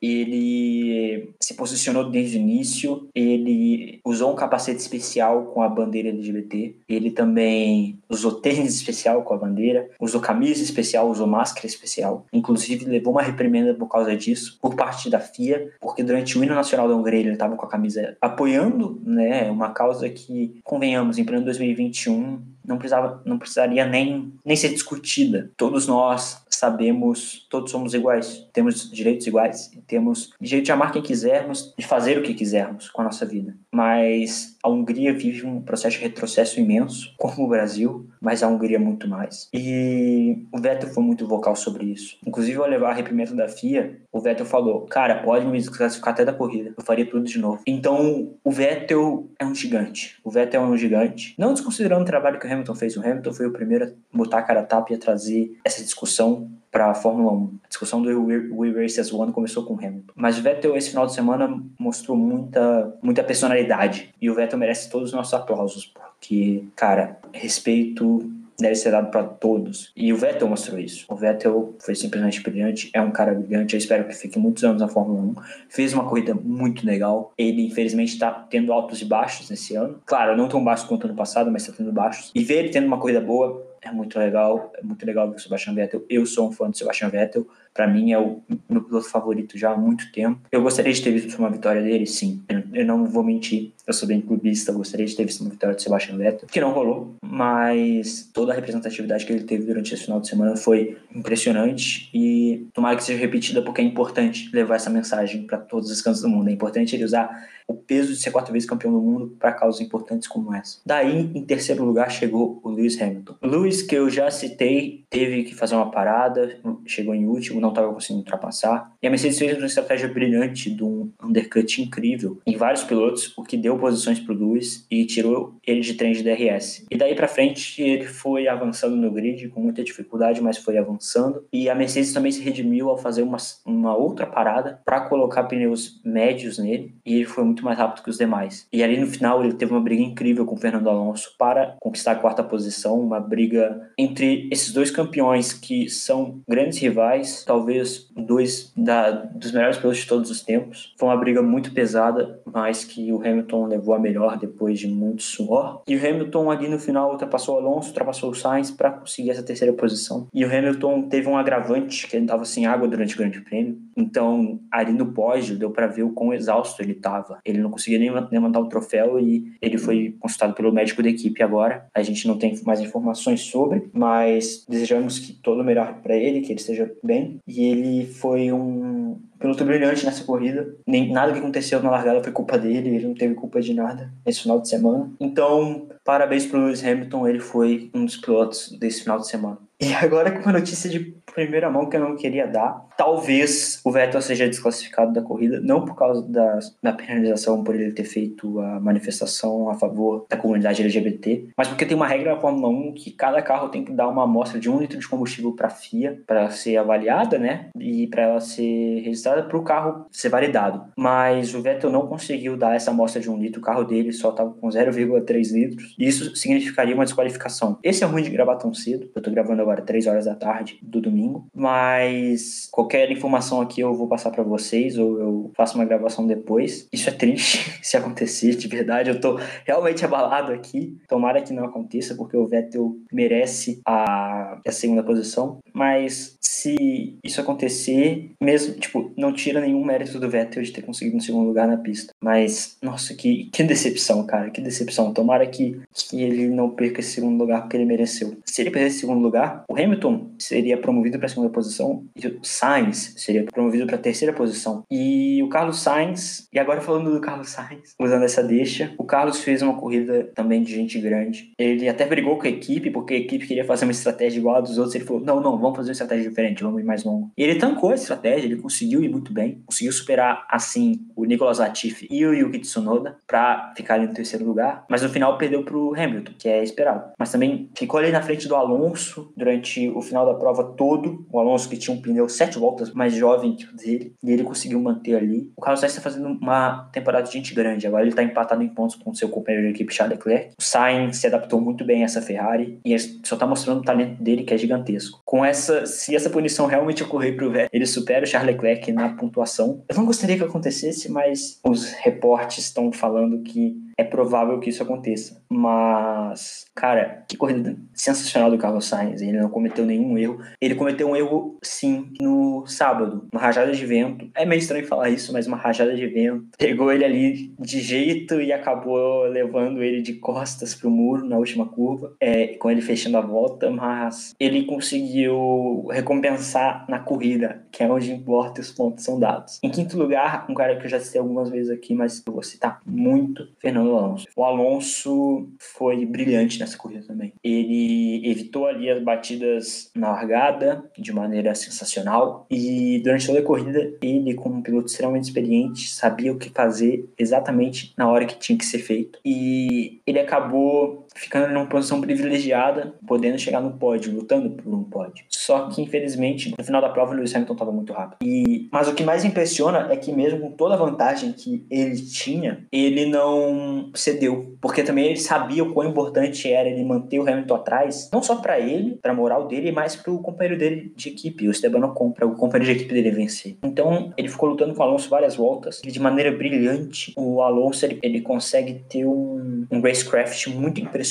[0.00, 6.76] Ele se posicionou desde o início, ele usou um capacete especial com a bandeira LGBT,
[6.88, 12.84] ele também usou tênis especial com a bandeira, usou camisa especial, usou máscara especial, inclusive
[12.84, 16.88] levou uma reprimenda por causa disso, por parte da FIA, porque durante o hino nacional
[16.88, 21.44] da Hungria ele estava com a camisa apoiando, né, uma causa que, convenhamos, em pleno
[21.44, 25.50] 2021 não precisava, não precisaria nem, nem ser discutida.
[25.56, 31.72] Todos nós sabemos, todos somos iguais, temos direitos iguais, temos direito de amar quem quisermos,
[31.78, 33.56] de fazer o que quisermos com a nossa vida.
[33.72, 38.78] Mas a Hungria vive um processo de retrocesso imenso, como o Brasil, mas a Hungria
[38.78, 39.48] muito mais.
[39.52, 42.16] E o Vettel foi muito vocal sobre isso.
[42.26, 46.24] Inclusive, ao levar a reprimenda da FIA, o Vettel falou: Cara, pode me desclassificar até
[46.24, 47.62] da corrida, eu faria tudo de novo.
[47.66, 50.18] Então, o Vettel é um gigante.
[50.22, 51.34] O Vettel é um gigante.
[51.38, 54.38] Não desconsiderando o trabalho que o Hamilton fez, o Hamilton foi o primeiro a botar
[54.38, 57.58] a cara a tapa e a trazer essa discussão para a Fórmula 1.
[57.64, 60.12] A discussão do We Race as One começou com o Hamilton.
[60.14, 64.90] Mas o Vettel esse final de semana mostrou muita, muita personalidade e o Vettel merece
[64.90, 69.92] todos os nossos aplausos porque, cara, respeito deve ser dado para todos.
[69.96, 71.06] E o Vettel mostrou isso.
[71.08, 73.74] O Vettel foi simplesmente brilhante, é um cara brilhante.
[73.74, 75.34] Eu espero que fique muitos anos na Fórmula 1.
[75.68, 77.32] Fez uma corrida muito legal.
[77.38, 80.00] Ele, infelizmente, está tendo altos e baixos nesse ano.
[80.04, 82.32] Claro, não tão baixos quanto ano passado, mas está tendo baixos.
[82.34, 84.72] E ver ele tendo uma corrida boa é muito legal.
[84.76, 86.04] É muito legal ver o Sebastian Vettel.
[86.08, 87.46] Eu sou um fã do Sebastian Vettel.
[87.72, 90.40] Para mim é o meu piloto favorito já há muito tempo.
[90.50, 92.42] Eu gostaria de ter visto uma vitória dele, sim.
[92.72, 93.72] Eu, não vou mentir.
[93.88, 94.70] Eu sou bem clubista.
[94.70, 97.14] Gostaria de ter visto uma vitória do Sebastian Vettel, que não rolou.
[97.24, 102.68] Mas toda a representatividade que ele teve durante esse final de semana foi impressionante e
[102.74, 106.28] tomara que seja repetida porque é importante levar essa mensagem para todos os cantos do
[106.28, 106.50] mundo.
[106.50, 109.80] É importante ele usar o peso de ser quatro vezes campeão do mundo para causas
[109.80, 110.78] importantes como essa.
[110.84, 113.36] Daí, em terceiro lugar, chegou o Lewis Hamilton.
[113.42, 117.92] Lewis, que eu já citei, teve que fazer uma parada, chegou em último, não estava
[117.92, 118.92] conseguindo ultrapassar.
[119.02, 123.42] E a Mercedes fez uma estratégia brilhante de um undercut incrível em vários pilotos, o
[123.42, 126.86] que deu posições para o Lewis e tirou ele de trem de DRS.
[126.90, 131.44] E daí para frente, ele foi avançando no grid com muita dificuldade, mas foi avançando.
[131.52, 136.00] E a Mercedes também se redimiu ao fazer uma, uma outra parada para colocar pneus
[136.04, 138.66] médios nele, e ele foi muito mais rápido que os demais.
[138.72, 142.12] E ali no final ele teve uma briga incrível com o Fernando Alonso para conquistar
[142.12, 148.72] a quarta posição, uma briga entre esses dois campeões que são grandes rivais, talvez dois
[148.76, 150.92] da, dos melhores pilotos de todos os tempos.
[150.98, 155.22] Foi uma briga muito pesada, mas que o Hamilton levou a melhor depois de muito
[155.22, 155.82] suor.
[155.86, 159.42] E o Hamilton ali no final ultrapassou o Alonso, ultrapassou o Sainz para conseguir essa
[159.42, 160.26] terceira posição.
[160.34, 163.78] E o Hamilton teve um agravante que ele estava sem água durante o Grande Prêmio.
[163.98, 167.40] Então, ali no pódio, deu para ver o quão exausto ele estava.
[167.44, 171.42] Ele não conseguia nem levantar o troféu e ele foi consultado pelo médico da equipe
[171.42, 171.86] agora.
[171.92, 176.40] A gente não tem mais informações sobre, mas desejamos que todo o melhor para ele,
[176.42, 177.40] que ele esteja bem.
[177.46, 180.76] E ele foi um piloto brilhante nessa corrida.
[180.86, 184.12] Nem nada que aconteceu na largada foi culpa dele, ele não teve culpa de nada
[184.24, 185.10] nesse final de semana.
[185.18, 189.58] Então, parabéns para Lewis Hamilton, ele foi um dos pilotos desse final de semana.
[189.80, 192.86] E agora com uma notícia de primeira mão que eu não queria dar.
[192.96, 197.92] Talvez o Vettel seja desclassificado da corrida, não por causa da, da penalização por ele
[197.92, 202.40] ter feito a manifestação a favor da comunidade LGBT, mas porque tem uma regra na
[202.40, 205.52] Fórmula 1 que cada carro tem que dar uma amostra de um litro de combustível
[205.52, 207.68] para a FIA para ser avaliada, né?
[207.78, 210.86] E para ela ser registrada para o carro ser validado.
[210.96, 214.30] Mas o Vettel não conseguiu dar essa amostra de um litro, o carro dele só
[214.30, 217.78] estava com 0,3 litros, e isso significaria uma desqualificação.
[217.82, 220.78] Esse é ruim de gravar tão cedo, eu tô gravando agora 3 horas da tarde
[220.82, 225.84] do domingo, mas qualquer informação aqui eu vou passar para vocês ou eu faço uma
[225.84, 226.88] gravação depois.
[226.92, 230.96] Isso é triste se acontecer, de verdade, eu tô realmente abalado aqui.
[231.08, 237.40] Tomara que não aconteça, porque o Vettel merece a, a segunda posição, mas se isso
[237.40, 241.68] acontecer, mesmo, tipo, não tira nenhum mérito do Vettel de ter conseguido um segundo lugar
[241.68, 242.12] na pista.
[242.20, 245.12] Mas, nossa, que, que decepção, cara, que decepção.
[245.12, 248.36] Tomara que, que ele não perca esse segundo lugar porque ele mereceu.
[248.44, 252.26] Se ele perder esse segundo lugar, o Hamilton seria promovido para a segunda posição e
[252.26, 254.82] o Sainz seria promovido para a terceira posição.
[254.90, 259.40] E o Carlos Sainz, e agora falando do Carlos Sainz, usando essa deixa, o Carlos
[259.40, 261.52] fez uma corrida também de gente grande.
[261.58, 264.60] Ele até brigou com a equipe, porque a equipe queria fazer uma estratégia igual a
[264.60, 264.94] dos outros.
[264.94, 267.30] Ele falou: não, não, vamos fazer uma estratégia diferente, vamos ir mais longo.
[267.36, 271.58] E ele tancou a estratégia, ele conseguiu ir muito bem, conseguiu superar assim o Nicolas
[271.58, 275.76] Latifi e o Yuki Tsunoda para ficar no terceiro lugar, mas no final perdeu para
[275.76, 277.12] o Hamilton, que é esperado.
[277.18, 280.97] Mas também ficou ali na frente do Alonso durante o final da prova todo.
[281.30, 284.42] O Alonso que tinha um pneu sete voltas mais jovem que o dele, e ele
[284.42, 285.50] conseguiu manter ali.
[285.56, 288.68] O Carlos Sainz está fazendo uma temporada de gente grande, agora ele está empatado em
[288.68, 290.54] pontos com seu companheiro de equipe Charles Leclerc.
[290.58, 294.22] O Sainz se adaptou muito bem a essa Ferrari e só está mostrando o talento
[294.22, 295.20] dele que é gigantesco.
[295.24, 298.92] Com essa, se essa punição realmente ocorrer para o Vettel, ele supera o Charles Leclerc
[298.92, 299.82] na pontuação.
[299.88, 304.82] Eu não gostaria que acontecesse, mas os reportes estão falando que é provável que isso
[304.82, 305.42] aconteça.
[305.50, 309.20] Mas, cara, que corrida sensacional do Carlos Sainz.
[309.20, 310.38] Ele não cometeu nenhum erro.
[310.60, 313.26] Ele cometeu um erro, sim, no sábado.
[313.32, 314.30] Uma rajada de vento.
[314.36, 316.46] É meio estranho falar isso, mas uma rajada de vento.
[316.56, 321.66] Pegou ele ali de jeito e acabou levando ele de costas pro muro na última
[321.66, 322.14] curva.
[322.20, 328.12] É, com ele fechando a volta, mas ele conseguiu recompensar na corrida, que é onde
[328.12, 329.58] importa os pontos são dados.
[329.60, 332.42] Em quinto lugar, um cara que eu já citei algumas vezes aqui, mas eu vou
[332.42, 334.26] citar muito, Fernando Alonso.
[334.36, 337.32] O Alonso foi brilhante nessa corrida também.
[337.42, 343.92] Ele evitou ali as batidas na largada de maneira sensacional e durante toda a corrida
[344.02, 348.58] ele, como um piloto extremamente experiente, sabia o que fazer exatamente na hora que tinha
[348.58, 349.18] que ser feito.
[349.24, 355.24] E ele acabou ficando numa posição privilegiada, podendo chegar no pódio, lutando por um pódio.
[355.28, 358.18] Só que, infelizmente, no final da prova, o Lewis Hamilton estava muito rápido.
[358.22, 361.96] E, mas o que mais impressiona é que, mesmo com toda a vantagem que ele
[361.96, 364.56] tinha, ele não cedeu.
[364.60, 368.36] Porque também ele sabia o quão importante era ele manter o Hamilton atrás, não só
[368.36, 371.84] para ele, para a moral dele, mas para o companheiro dele de equipe, o Esteban
[371.86, 373.56] Ocon, para o companheiro de equipe dele vencer.
[373.62, 377.84] Então, ele ficou lutando com o Alonso várias voltas, e de maneira brilhante, o Alonso
[377.84, 381.07] ele, ele consegue ter um, um racecraft muito impressionante,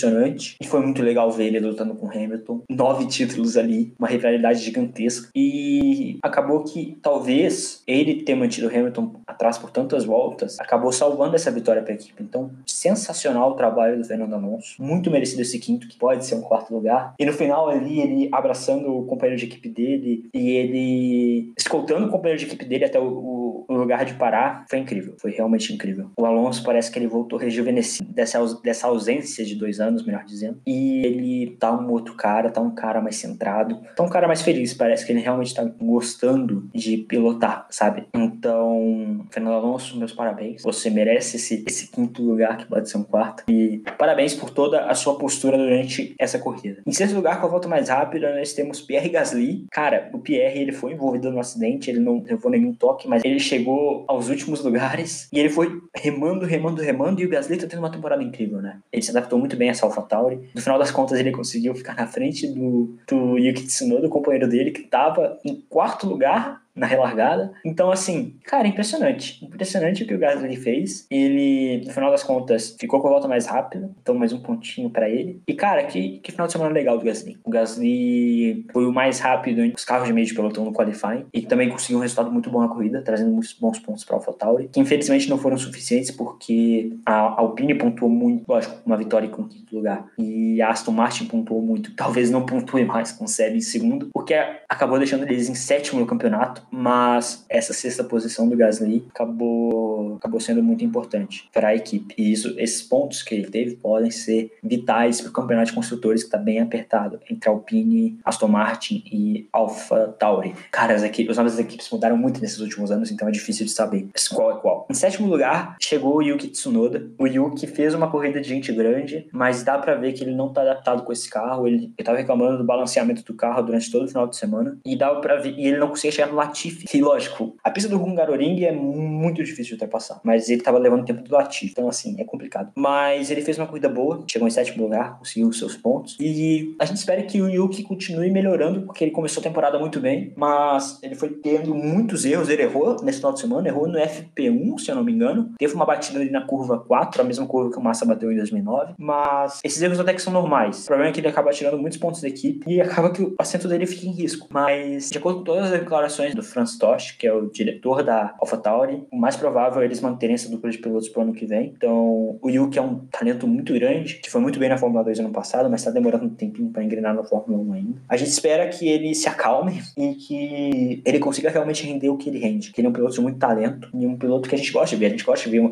[0.59, 2.61] e foi muito legal ver ele lutando com Hamilton.
[2.69, 9.57] Nove títulos ali, uma rivalidade gigantesca, e acabou que talvez ele ter mantido Hamilton atrás
[9.57, 12.21] por tantas voltas acabou salvando essa vitória para a equipe.
[12.21, 16.41] Então, sensacional o trabalho do Fernando Alonso, muito merecido esse quinto, que pode ser um
[16.41, 17.13] quarto lugar.
[17.19, 22.09] E no final ali, ele abraçando o companheiro de equipe dele e ele escoltando o
[22.09, 26.11] companheiro de equipe dele até o, o lugar de parar, foi incrível, foi realmente incrível.
[26.17, 30.59] O Alonso parece que ele voltou rejuvenescido dessa, dessa ausência de dois anos, melhor dizendo,
[30.65, 34.41] e ele tá um outro cara, tá um cara mais centrado, tá um cara mais
[34.41, 38.07] feliz, parece que ele realmente tá gostando de pilotar, sabe?
[38.13, 43.03] Então, Fernando Alonso, meus parabéns, você merece esse, esse quinto lugar que pode ser um
[43.03, 46.81] quarto, e parabéns por toda a sua postura durante essa corrida.
[46.85, 49.65] Em sexto lugar, com a volta mais rápida, nós temos Pierre Gasly.
[49.71, 53.39] Cara, o Pierre ele foi envolvido no acidente, ele não levou nenhum toque, mas ele
[53.47, 57.21] chegou aos últimos lugares e ele foi remando, remando, remando.
[57.21, 58.79] E o Gasly tá tendo uma temporada incrível, né?
[58.91, 60.49] Ele se adaptou muito bem a AlphaTauri.
[60.53, 64.47] No final das contas, ele conseguiu ficar na frente do, do Yuki Tsunoda, o companheiro
[64.47, 67.51] dele, que tava em quarto lugar na relargada.
[67.65, 69.43] Então, assim, cara, impressionante.
[69.43, 71.05] Impressionante o que o Gasly fez.
[71.09, 74.89] Ele, no final das contas, ficou com a volta mais rápida, então mais um pontinho
[74.89, 75.41] para ele.
[75.47, 77.37] E, cara, que, que final de semana legal do Gasly.
[77.43, 81.25] O Gasly foi o mais rápido entre os carros de meio de pelotão no qualifying
[81.33, 84.69] e também conseguiu um resultado muito bom na corrida, trazendo muitos bons pontos para AlphaTauri,
[84.71, 89.75] que infelizmente não foram suficientes porque a Alpine pontuou muito, lógico, uma vitória com quinto
[89.75, 91.93] lugar, e a Aston Martin pontuou muito.
[91.95, 94.33] Talvez não pontue mais com o Seb em segundo, porque
[94.67, 100.39] acabou deixando eles em sétimo no campeonato, mas essa sexta posição do Gasly acabou, acabou
[100.39, 102.13] sendo muito importante para a equipe.
[102.17, 106.23] E isso, esses pontos que ele teve podem ser vitais para o campeonato de construtores
[106.23, 110.53] que está bem apertado entre Alpine, Aston Martin e Alpha Tauri.
[110.71, 113.65] Cara, as equipes, os nomes das equipes mudaram muito nesses últimos anos, então é difícil
[113.65, 114.87] de saber qual é qual.
[114.89, 117.09] Em sétimo lugar, chegou o Yuki Tsunoda.
[117.17, 120.47] O Yuki fez uma corrida de gente grande, mas dá para ver que ele não
[120.47, 121.67] está adaptado com esse carro.
[121.67, 125.13] Ele estava reclamando do balanceamento do carro durante todo o final de semana e dá
[125.15, 126.97] para ver e ele não conseguia chegar no Latifi.
[126.97, 131.05] E lógico, a pista do Hungaroring é muito difícil de ultrapassar, mas ele estava levando
[131.05, 132.71] tempo do Latifi, então assim é complicado.
[132.75, 136.75] Mas ele fez uma corrida boa, chegou em sétimo lugar, conseguiu os seus pontos e
[136.79, 140.33] a gente espera que o Yuki continue melhorando porque ele começou a temporada muito bem,
[140.35, 142.49] mas ele foi tendo muitos erros.
[142.49, 145.73] Ele errou nesse final de semana, errou no FP1, se eu não me engano, teve
[145.73, 148.93] uma batida ali na curva 4, a mesma curva que o Massa bateu em 2009,
[148.97, 150.83] mas esses erros até que são normais.
[150.83, 153.35] O problema é que ele acaba tirando muitos pontos da equipe e acaba que o
[153.39, 154.47] assento dele fica em risco.
[154.51, 158.33] Mas, de acordo com todas as declarações do Franz Tost, que é o diretor da
[158.39, 161.73] AlphaTauri, o mais provável é eles manterem essa dupla de pilotos pro ano que vem.
[161.75, 165.19] Então, o Yuki é um talento muito grande, que foi muito bem na Fórmula 2
[165.19, 168.01] ano passado, mas está demorando um tempinho para engrenar na Fórmula 1 ainda.
[168.07, 172.29] A gente espera que ele se acalme e que ele consiga realmente render o que
[172.29, 172.71] ele rende.
[172.71, 174.95] Que ele é um piloto de muito talento e um piloto que a gente gosta
[174.95, 175.07] de ver.
[175.07, 175.71] A gente gosta de ver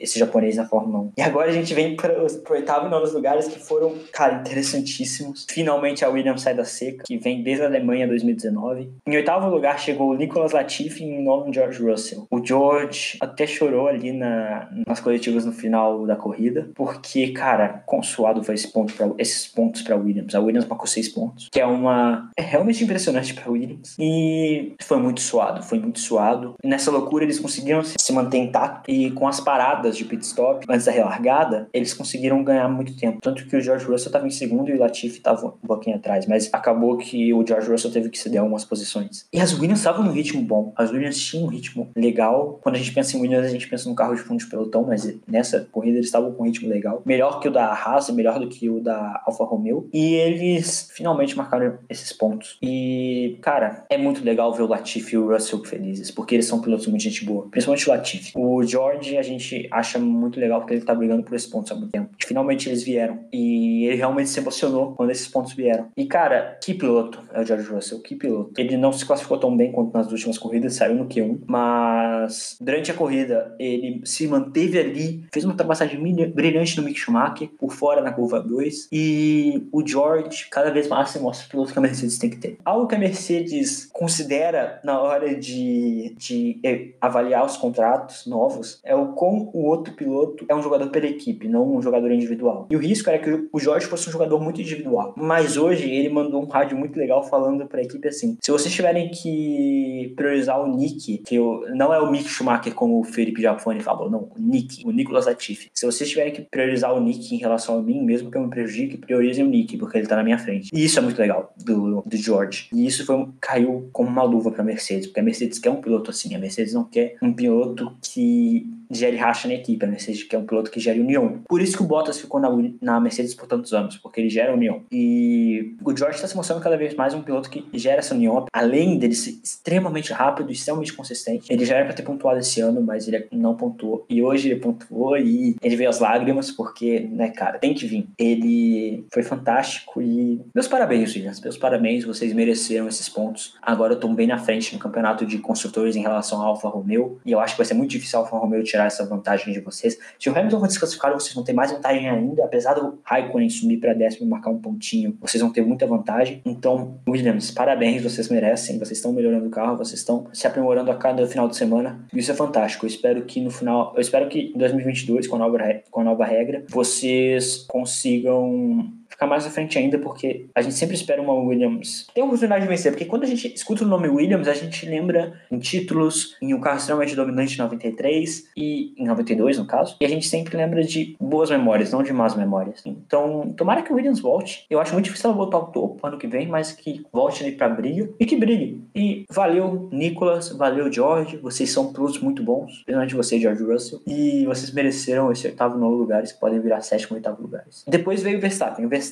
[0.00, 1.12] esse japonês na Fórmula 1.
[1.18, 5.46] E agora a gente vem para o oitavo e nono lugares que foram, cara, interessantíssimos.
[5.48, 8.90] Finalmente a Williams sai da seca, que vem desde a Alemanha 2019.
[9.06, 12.26] Em oitavo lugar chegou o Nicolas Latifi em nono George Russell.
[12.30, 18.42] O George até chorou ali na, nas coletivas no final da corrida, porque, cara, consuado
[18.42, 20.34] foi esse ponto pra, esses pontos para Williams.
[20.34, 23.96] A Williams marcou seis pontos, que é uma é realmente impressionante para Williams.
[23.98, 26.54] E foi muito suado, foi muito suado.
[26.64, 30.86] Nessa loucura eles conseguiram se manter intacto e com as paradas de pit stop antes
[30.86, 33.18] da relargada, eles conseguiram ganhar muito tempo.
[33.22, 36.26] Tanto que o George Russell estava em segundo e o Latifi estava um pouquinho atrás,
[36.26, 39.26] mas acabou que o George Russell teve que ceder algumas posições.
[39.32, 40.72] E as Williams estavam no ritmo bom.
[40.76, 42.58] As Williams tinham um ritmo legal.
[42.62, 44.84] Quando a gente pensa em Williams, a gente pensa no carro de fundo de pelotão,
[44.86, 47.02] mas nessa corrida eles estavam com um ritmo legal.
[47.04, 49.88] Melhor que o da Haas, melhor do que o da Alfa Romeo.
[49.92, 52.58] E eles finalmente marcaram esses pontos.
[52.62, 56.60] E, cara, é muito legal ver o Latifi e o Russell felizes, porque eles são
[56.60, 57.48] pilotos muito gente boa.
[57.50, 58.32] Principalmente o Latifi.
[58.36, 61.74] O George a gente acha muito legal porque ele tá brigando por esses pontos há
[61.74, 62.10] muito tempo.
[62.24, 63.20] Finalmente eles vieram.
[63.32, 65.88] E ele realmente se emocionou quando esses pontos vieram.
[65.96, 68.52] E, cara, que piloto é o George Russell, que piloto.
[68.56, 72.90] Ele não se classificou tão bem quanto nas últimas corridas, saiu no Q1, mas durante
[72.90, 76.00] a corrida ele se manteve ali, fez uma ultrapassagem
[76.32, 81.10] brilhante no Mick Schumacher, por fora na curva 2, e o George cada vez mais
[81.10, 82.58] se mostra o piloto que a Mercedes tem que ter.
[82.64, 89.08] Algo que a Mercedes considera na hora de, de avaliar os contratos novos é o
[89.12, 92.66] como o outro piloto é um jogador pela equipe, não um jogador individual.
[92.70, 95.14] E o risco era que o George fosse um jogador muito individual.
[95.16, 98.72] Mas hoje ele mandou um rádio muito legal falando para a equipe assim: se vocês
[98.72, 99.75] tiverem que
[100.16, 104.10] priorizar o Nick, que eu, não é o Mick Schumacher como o Felipe Jafone falou,
[104.10, 105.70] não, o Nick, o Nicolas Latifi.
[105.74, 108.50] Se vocês tiverem que priorizar o Nick em relação a mim, mesmo que eu me
[108.50, 110.70] prejudique, priorizem o Nick, porque ele tá na minha frente.
[110.72, 112.68] E isso é muito legal do, do George.
[112.72, 116.10] E isso foi, caiu como uma luva pra Mercedes, porque a Mercedes quer um piloto
[116.10, 120.38] assim, a Mercedes não quer um piloto que gere racha na equipe, a Mercedes quer
[120.38, 121.40] um piloto que gere união.
[121.48, 122.48] Por isso que o Bottas ficou na,
[122.80, 124.82] na Mercedes por tantos anos, porque ele gera união.
[124.90, 128.46] E o George está se mostrando cada vez mais um piloto que gera essa união,
[128.52, 131.52] além dele ser extremamente rápido extremamente consistente.
[131.52, 134.04] Ele já era para ter pontuado esse ano, mas ele não pontuou.
[134.08, 138.08] E hoje ele pontuou e ele veio as lágrimas, porque, né, cara, tem que vir.
[138.18, 141.40] Ele foi fantástico e meus parabéns, Williams.
[141.40, 143.54] Meus parabéns, vocês mereceram esses pontos.
[143.62, 147.20] Agora eu tô bem na frente no campeonato de construtores em relação à Alfa Romeo.
[147.24, 149.60] E eu acho que vai ser muito difícil a Alfa Romeo tirar essa vantagem de
[149.60, 149.98] vocês.
[150.18, 152.44] Se o Hamilton for desclassificado, vocês vão ter mais vantagem ainda.
[152.44, 156.42] Apesar do Raikkonen sumir para décimo e marcar um pontinho, vocês vão ter muita vantagem.
[156.44, 158.78] Então, Williams, parabéns, vocês merecem.
[158.78, 162.04] Vocês estão melhorando o carro, vocês estão se aprimorando a cada final de semana.
[162.12, 162.84] Isso é fantástico.
[162.84, 165.58] Eu espero que no final, eu espero que em 2022, com a nova,
[165.90, 170.94] com a nova regra, vocês consigam ficar mais à frente ainda, porque a gente sempre
[170.94, 174.08] espera uma Williams ter a oportunidade de vencer, porque quando a gente escuta o nome
[174.08, 179.06] Williams, a gente lembra em títulos, em um carro extremamente dominante em 93 e em
[179.06, 182.82] 92, no caso, e a gente sempre lembra de boas memórias, não de más memórias.
[182.84, 184.66] Então, tomara que o Williams volte.
[184.68, 187.52] Eu acho muito difícil ela voltar ao topo ano que vem, mas que volte ali
[187.52, 188.82] pra briga e que brigue.
[188.94, 194.44] E valeu, Nicolas, valeu, George, vocês são pilotos muito bons, principalmente você, George Russell, e
[194.44, 197.84] vocês mereceram esse oitavo, nono lugares, que podem virar sétimo, oitavo lugares.
[197.86, 198.84] Depois veio o Verstappen.
[198.84, 199.05] O Verstappen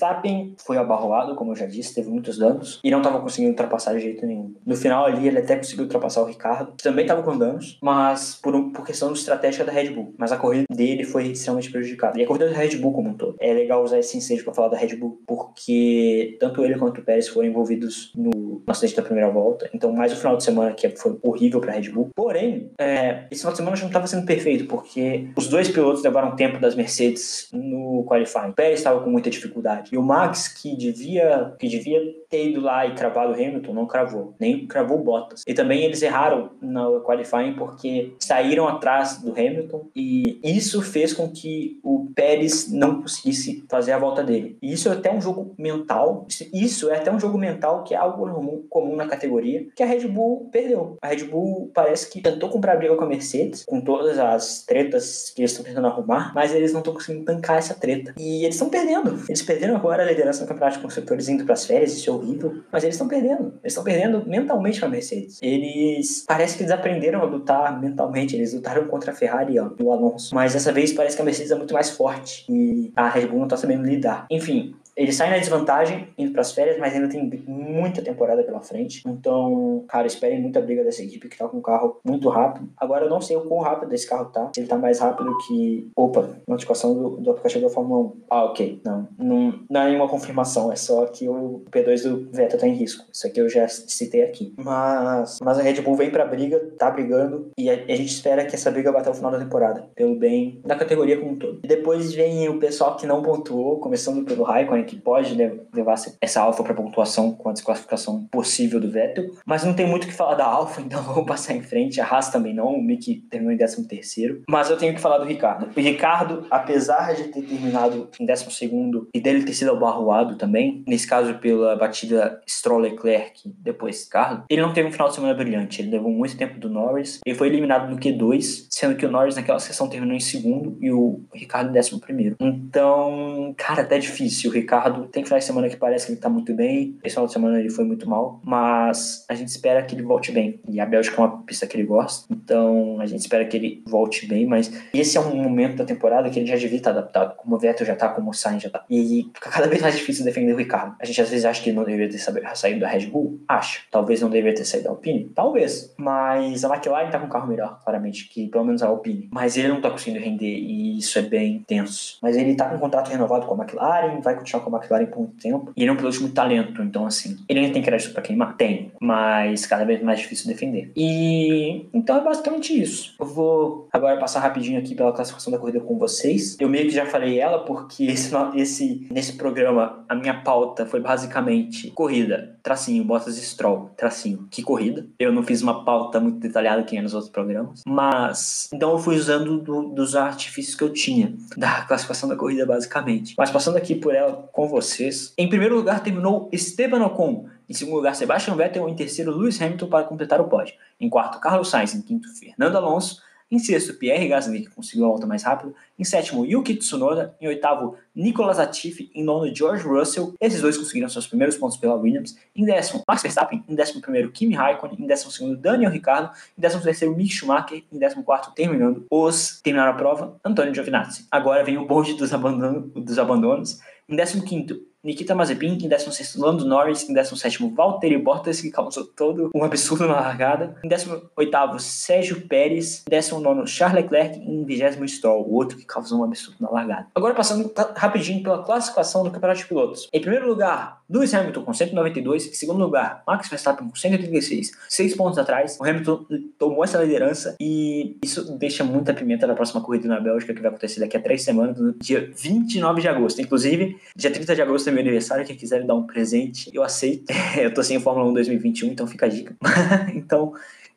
[0.59, 4.01] foi abarroado, como eu já disse, teve muitos danos e não estava conseguindo ultrapassar de
[4.01, 4.55] jeito nenhum.
[4.65, 8.39] No final ali, ele até conseguiu ultrapassar o Ricardo, que também estava com danos, mas
[8.43, 10.15] por, um, por questão de estratégia da Red Bull.
[10.19, 12.19] Mas a corrida dele foi extremamente prejudicada.
[12.19, 13.37] E a corrida da Red Bull como um todo.
[13.41, 17.05] É legal usar esse ensejo para falar da Red Bull, porque tanto ele quanto o
[17.05, 19.69] Pérez foram envolvidos no, acidente da primeira volta.
[19.73, 22.11] Então, mais o final de semana que foi horrível para a Red Bull.
[22.15, 26.03] Porém, é, esse final de semana já não estava sendo perfeito, porque os dois pilotos
[26.03, 28.51] levaram tempo das Mercedes no qualifying.
[28.51, 29.84] O Pérez estava com muita dificuldade.
[29.93, 32.01] E o Max, que devia, que devia
[32.35, 34.35] ter ido lá e cravado o Hamilton, não cravou.
[34.41, 35.43] Nem cravou Bottas.
[35.47, 41.29] E também eles erraram no qualifying porque saíram atrás do Hamilton e isso fez com
[41.29, 44.59] que o Pérez não conseguisse fazer a volta dele.
[44.61, 46.27] E isso é até um jogo mental.
[46.53, 48.25] Isso é até um jogo mental que é algo
[48.69, 50.97] comum na categoria, que a Red Bull perdeu.
[51.01, 55.31] A Red Bull parece que tentou comprar briga com a Mercedes, com todas as tretas
[55.35, 58.15] que eles estão tentando arrumar, mas eles não estão conseguindo tancar essa treta.
[58.19, 59.23] E eles estão perdendo.
[59.29, 62.13] Eles perderam agora a liderança no campeonato de construtores indo para as férias, isso é
[62.25, 63.55] horrível, mas eles estão perdendo.
[63.63, 65.39] Eles estão perdendo mentalmente com a Mercedes.
[65.43, 69.93] Eles parece que eles aprenderam a lutar mentalmente, eles lutaram contra a Ferrari e o
[69.93, 73.27] Alonso, mas dessa vez parece que a Mercedes é muito mais forte e a Red
[73.27, 74.27] Bull não está sabendo lidar.
[74.31, 78.61] Enfim, ele sai na desvantagem indo para as férias, mas ainda tem muita temporada pela
[78.61, 79.03] frente.
[79.07, 82.69] Então, cara, esperem muita briga dessa equipe que tá com um carro muito rápido.
[82.77, 84.51] Agora eu não sei o quão rápido esse carro tá.
[84.55, 85.91] Se ele tá mais rápido que.
[85.97, 88.17] Opa, notificação do, do aplicativo da Fórmula 1.
[88.31, 88.81] Ah, ok.
[88.85, 92.75] Não, não, não é nenhuma confirmação, é só que o P2 do Vettel tá em
[92.75, 93.05] risco.
[93.13, 94.55] Isso aqui eu já citei aqui.
[94.57, 98.45] Mas, mas a Red Bull vem pra briga, tá brigando, e a, a gente espera
[98.45, 101.37] que essa briga vá até o final da temporada, pelo bem da categoria como um
[101.37, 101.61] todo.
[101.63, 106.41] E depois vem o pessoal que não pontuou, começando pelo Raikkonen que pode levar essa
[106.41, 110.13] alfa para pontuação com a desclassificação possível do Vettel, mas não tem muito o que
[110.13, 112.01] falar da alfa, então vamos passar em frente.
[112.01, 115.19] A Haas também não, o Mick terminou em 13 terceiro, mas eu tenho que falar
[115.19, 115.69] do Ricardo.
[115.77, 120.85] O Ricardo, apesar de ter terminado em 12 segundo e dele ter sido abarroado também,
[120.87, 125.81] nesse caso pela batida Stroll-Leclerc depois Ricardo, ele não teve um final de semana brilhante,
[125.81, 129.37] ele levou muito tempo do Norris, ele foi eliminado no Q2, sendo que o Norris
[129.37, 132.37] naquela sessão terminou em segundo e o Ricardo em décimo primeiro.
[132.41, 134.51] Então, cara, até difícil.
[134.51, 134.74] O Ricardo
[135.11, 136.99] tem final de semana que parece que ele tá muito bem.
[137.03, 138.41] Esse final de semana ele foi muito mal.
[138.45, 140.61] Mas a gente espera que ele volte bem.
[140.69, 142.27] E a Bélgica é uma pista que ele gosta.
[142.33, 144.47] Então a gente espera que ele volte bem.
[144.47, 147.37] Mas esse é um momento da temporada que ele já devia estar adaptado.
[147.37, 148.85] Como o Vettel já tá, como o Sainz já tá.
[148.89, 150.97] E fica cada vez mais difícil defender o Ricardo.
[151.01, 152.19] A gente às vezes acha que ele não deveria ter
[152.55, 153.41] saído da Red Bull.
[153.49, 153.81] Acha.
[153.91, 155.31] Talvez não deveria ter saído da Alpine.
[155.35, 155.95] Talvez.
[155.97, 159.29] Mas a McLaren tá com um carro melhor, claramente, que pelo menos a Alpine.
[159.33, 160.47] Mas ele não tá conseguindo render.
[160.47, 162.19] E isso é bem tenso.
[162.23, 164.21] Mas ele tá com um contrato renovado com a McLaren.
[164.21, 165.73] Vai continuar com a McLaren por muito tempo.
[165.77, 168.23] E ele é um piloto de muito talento, então assim, ele ainda tem crédito para
[168.23, 168.57] queimar?
[168.57, 170.91] Tem, mas cada vez mais difícil defender.
[170.97, 173.15] E então é basicamente isso.
[173.19, 176.57] Eu vou agora passar rapidinho aqui pela classificação da corrida com vocês.
[176.61, 181.01] Eu meio que já falei ela porque esse, esse nesse programa a minha pauta foi
[181.01, 184.47] basicamente corrida, tracinho, Bottas e Stroll, tracinho.
[184.51, 185.07] Que corrida?
[185.19, 189.17] Eu não fiz uma pauta muito detalhada que nos outros programas, mas então eu fui
[189.17, 193.35] usando do, dos artifícios que eu tinha da classificação da corrida basicamente.
[193.37, 197.47] Mas passando aqui por ela com vocês, em primeiro lugar terminou Esteban Ocon.
[197.69, 198.89] Em segundo lugar, Sebastian Vettel.
[198.89, 200.75] Em terceiro, Lewis Hamilton para completar o pódio.
[201.01, 201.95] Em quarto, Carlos Sainz.
[201.95, 203.23] Em quinto, Fernando Alonso.
[203.55, 205.73] Em sexto, Pierre Gasly, que conseguiu a volta mais rápido.
[205.97, 207.37] Em sétimo, Yuki Tsunoda.
[207.41, 209.13] Em oitavo, Nicolas Latifi.
[209.15, 210.35] Em nono, George Russell.
[210.41, 212.37] Esses dois conseguiram seus primeiros pontos pela Williams.
[212.57, 213.63] Em décimo, Max Verstappen.
[213.69, 214.97] Em décimo primeiro, Kimi Raikkonen.
[214.99, 216.31] Em décimo segundo, Daniel Ricciardo.
[216.59, 217.85] Em décimo terceiro, Mick Schumacher.
[217.93, 221.29] Em décimo quarto, terminando os terminaram a prova, Antônio Giovinazzi.
[221.31, 223.79] Agora vem o bonde dos, abandono, dos abandonos.
[224.09, 229.05] Em décimo quinto, Nikita Mazepin, em 16 Lando Norris, em 17 Valtteri Bottas, que causou
[229.05, 235.07] todo um absurdo na largada, em 18 Sérgio Pérez, em 19 Charles Leclerc, em 20
[235.09, 237.07] Stroll, o outro que causou um absurdo na largada.
[237.15, 240.09] Agora passando rapidinho pela classificação do Campeonato de Pilotos.
[240.13, 245.15] Em primeiro lugar, Lewis Hamilton com 192, em segundo lugar, Max Verstappen com 136, seis
[245.15, 245.77] pontos atrás.
[245.79, 246.25] O Hamilton
[246.59, 250.71] tomou essa liderança e isso deixa muita pimenta na próxima corrida na Bélgica, que vai
[250.71, 253.41] acontecer daqui a três semanas, no dia 29 de agosto.
[253.41, 256.83] Inclusive, dia 30 de agosto é meu aniversário, quem quiser me dar um presente, eu
[256.83, 257.27] aceito.
[257.61, 259.57] eu tô sem Fórmula 1 2021, então fica a dica.
[260.15, 260.53] então,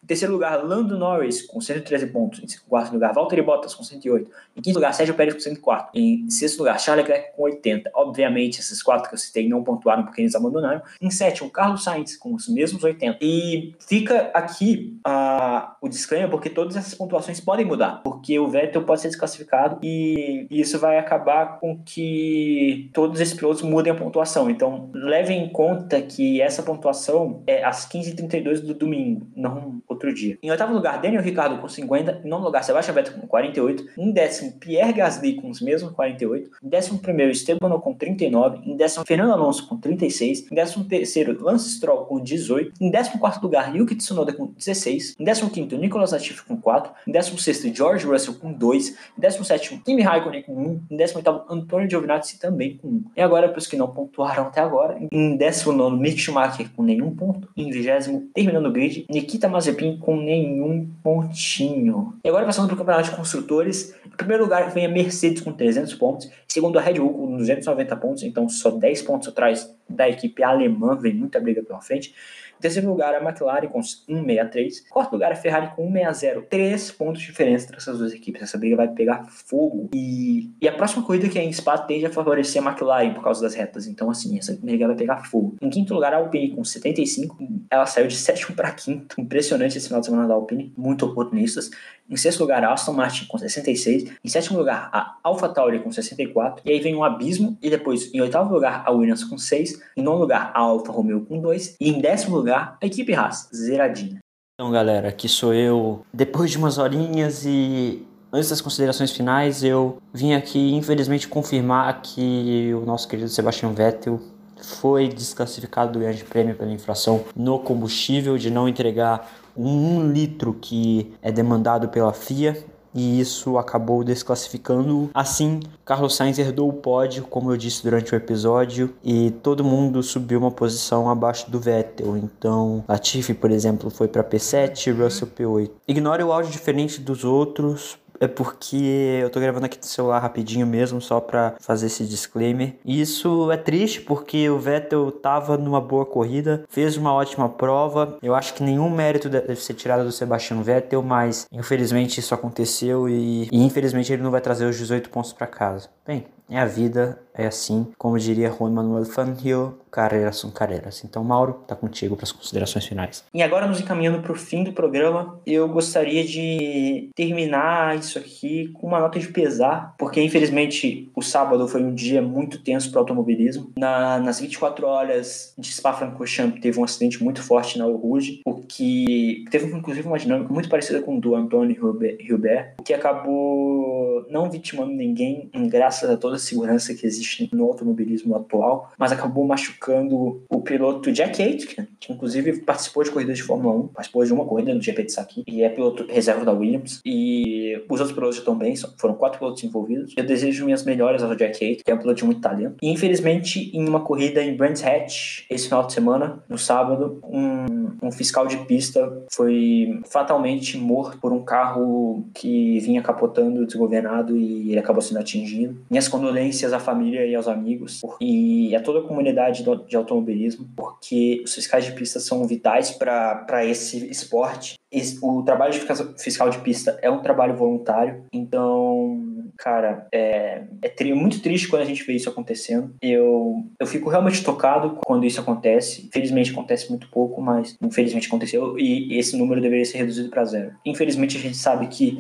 [0.08, 2.40] Em terceiro lugar, Lando Norris com 113 pontos.
[2.42, 4.32] Em quarto lugar, Valtteri Bottas com 108.
[4.56, 5.90] Em quinto lugar, Sérgio Pérez com 104.
[5.94, 7.92] Em sexto lugar, Charles Leclerc com 80.
[7.94, 10.82] Obviamente, esses quatro que eu citei não pontuaram porque eles abandonaram.
[11.02, 13.18] Em sétimo, Carlos Sainz com os mesmos 80.
[13.22, 18.02] E fica aqui uh, o disclaimer porque todas essas pontuações podem mudar.
[18.02, 23.62] Porque o Vettel pode ser desclassificado e isso vai acabar com que todos esses pilotos
[23.62, 24.50] mudem a pontuação.
[24.50, 30.38] Então, levem em conta que essa pontuação é às 15h32 do domingo, não outro dia.
[30.42, 32.22] Em oitavo lugar, Daniel Ricciardo com 50.
[32.24, 33.86] Em nono lugar, Sebastian Vettel com 48.
[33.98, 36.50] Em décimo, Pierre Gasly com os mesmos 48.
[36.64, 38.60] Em décimo primeiro, Esteban com 39.
[38.66, 40.52] Em décimo, Fernando Alonso com 36.
[40.52, 42.74] Em décimo terceiro, Lance Stroll com 18.
[42.80, 45.16] Em décimo quarto lugar, Yuki Tsunoda com 16.
[45.20, 46.92] Em décimo quinto, Nicolas Latifi com 4.
[47.08, 48.90] Em décimo sexto, George Russell com 2.
[48.90, 50.82] Em décimo sétimo, Kimi Raikkonen com 1.
[50.92, 53.04] Em décimo oitavo, Antônio Giovinazzi também com 1.
[53.18, 56.84] E agora, para os que não pontuaram até agora, em décimo nono, Mick Schumacher com
[56.84, 57.50] nenhum ponto.
[57.56, 62.16] Em vigésimo, terminando o grid, Nikita Mazepin com nenhum pontinho.
[62.26, 65.54] E agora passando para o campeonato de construtores, em primeiro lugar vem a Mercedes com
[65.54, 70.10] 300 pontos, segundo a Red Bull com 290 pontos, então só 10 pontos atrás da
[70.10, 72.14] equipe alemã, vem muita briga pela frente.
[72.58, 74.86] Em terceiro lugar, a McLaren com 1,63.
[74.86, 76.44] Em quarto lugar, a Ferrari com 1,60.
[76.50, 78.42] Três pontos de diferença entre essas duas equipes.
[78.42, 79.90] Essa briga vai pegar fogo.
[79.94, 83.24] E, e a próxima corrida que é em Spa tende a favorecer a McLaren por
[83.24, 83.88] causa das retas.
[83.88, 85.56] Então, assim, essa briga vai pegar fogo.
[85.62, 87.38] Em quinto lugar, a Alpine com 75.
[87.70, 89.20] Ela saiu de sétimo para quinto.
[89.20, 90.74] Impressionante esse final de semana da Alpine.
[90.76, 91.70] Muito oportunistas.
[92.10, 94.12] Em sexto lugar, a Aston Martin com 66.
[94.24, 96.62] Em sétimo lugar, a AlphaTauri com 64.
[96.66, 97.58] E aí vem um abismo.
[97.62, 99.82] E depois, em oitavo lugar, a Williams com 6.
[99.98, 101.76] Em nono lugar, a Alfa Romeo com 2.
[101.80, 104.20] E em décimo lugar, a equipe Haas, zeradinha.
[104.56, 106.06] Então, galera, aqui sou eu.
[106.14, 112.74] Depois de umas horinhas e antes das considerações finais, eu vim aqui, infelizmente, confirmar que
[112.74, 114.20] o nosso querido Sebastian Vettel
[114.62, 121.14] foi desclassificado do Grande Prêmio pela infração no combustível, de não entregar um litro que
[121.22, 122.58] é demandado pela FIA
[122.98, 125.10] e isso acabou desclassificando.
[125.14, 130.02] Assim, Carlos Sainz herdou o pódio, como eu disse durante o episódio, e todo mundo
[130.02, 132.18] subiu uma posição abaixo do Vettel.
[132.18, 135.70] Então, Latifi, por exemplo, foi para P7, Russell P8.
[135.88, 140.66] Ignore o áudio diferente dos outros, é porque eu tô gravando aqui do celular rapidinho
[140.66, 142.76] mesmo, só para fazer esse disclaimer.
[142.86, 148.18] E isso é triste porque o Vettel tava numa boa corrida, fez uma ótima prova.
[148.22, 153.08] Eu acho que nenhum mérito deve ser tirado do Sebastian Vettel, mas infelizmente isso aconteceu
[153.10, 155.90] e, e infelizmente ele não vai trazer os 18 pontos para casa.
[156.06, 157.88] Bem, é a vida, é assim.
[157.98, 161.04] Como diria Juan Manuel Fangio, carreiras são carreiras.
[161.04, 163.24] Então, Mauro, tá contigo para as considerações finais.
[163.34, 168.70] E agora, nos encaminhando para o fim do programa, eu gostaria de terminar isso aqui
[168.74, 173.00] com uma nota de pesar, porque infelizmente o sábado foi um dia muito tenso para
[173.00, 173.72] o automobilismo.
[173.78, 179.46] Na, nas 24 horas de Spa-Francorchamps teve um acidente muito forte na Rouge, o que
[179.50, 181.76] teve inclusive uma dinâmica muito parecida com o do Antônio
[182.20, 187.66] Hilbert, o que acabou não vitimando ninguém, graças a toda a segurança que existe no
[187.66, 193.44] automobilismo atual, mas acabou machucando o piloto Jack Aitken, que inclusive participou de corridas de
[193.44, 196.54] Fórmula 1, participou de uma corrida no GP de Saki, e é piloto reserva da
[196.54, 200.14] Williams, e os outros pilotos bem, foram quatro pilotos envolvidos.
[200.16, 202.76] Eu desejo minhas melhores ao Jack Aitken, que é um piloto de muito talento.
[202.82, 207.92] E infelizmente, em uma corrida em Brands Hatch, esse final de semana, no sábado, um,
[208.02, 214.72] um fiscal de pista foi fatalmente morto por um carro que vinha capotando desgovernado e
[214.72, 215.78] ele acabou sendo atingido.
[215.90, 221.42] Minhas condolências à família e aos amigos e a toda a comunidade de automobilismo, porque
[221.44, 224.76] os fiscais de pista são vitais para esse esporte.
[225.22, 225.82] O trabalho de
[226.18, 229.24] fiscal de pista é um trabalho voluntário, então
[229.58, 232.94] cara, é, é tri muito triste quando a gente vê isso acontecendo.
[233.02, 236.06] Eu, eu fico realmente tocado quando isso acontece.
[236.08, 240.74] Infelizmente acontece muito pouco, mas infelizmente aconteceu e esse número deveria ser reduzido para zero.
[240.86, 242.20] Infelizmente a gente sabe que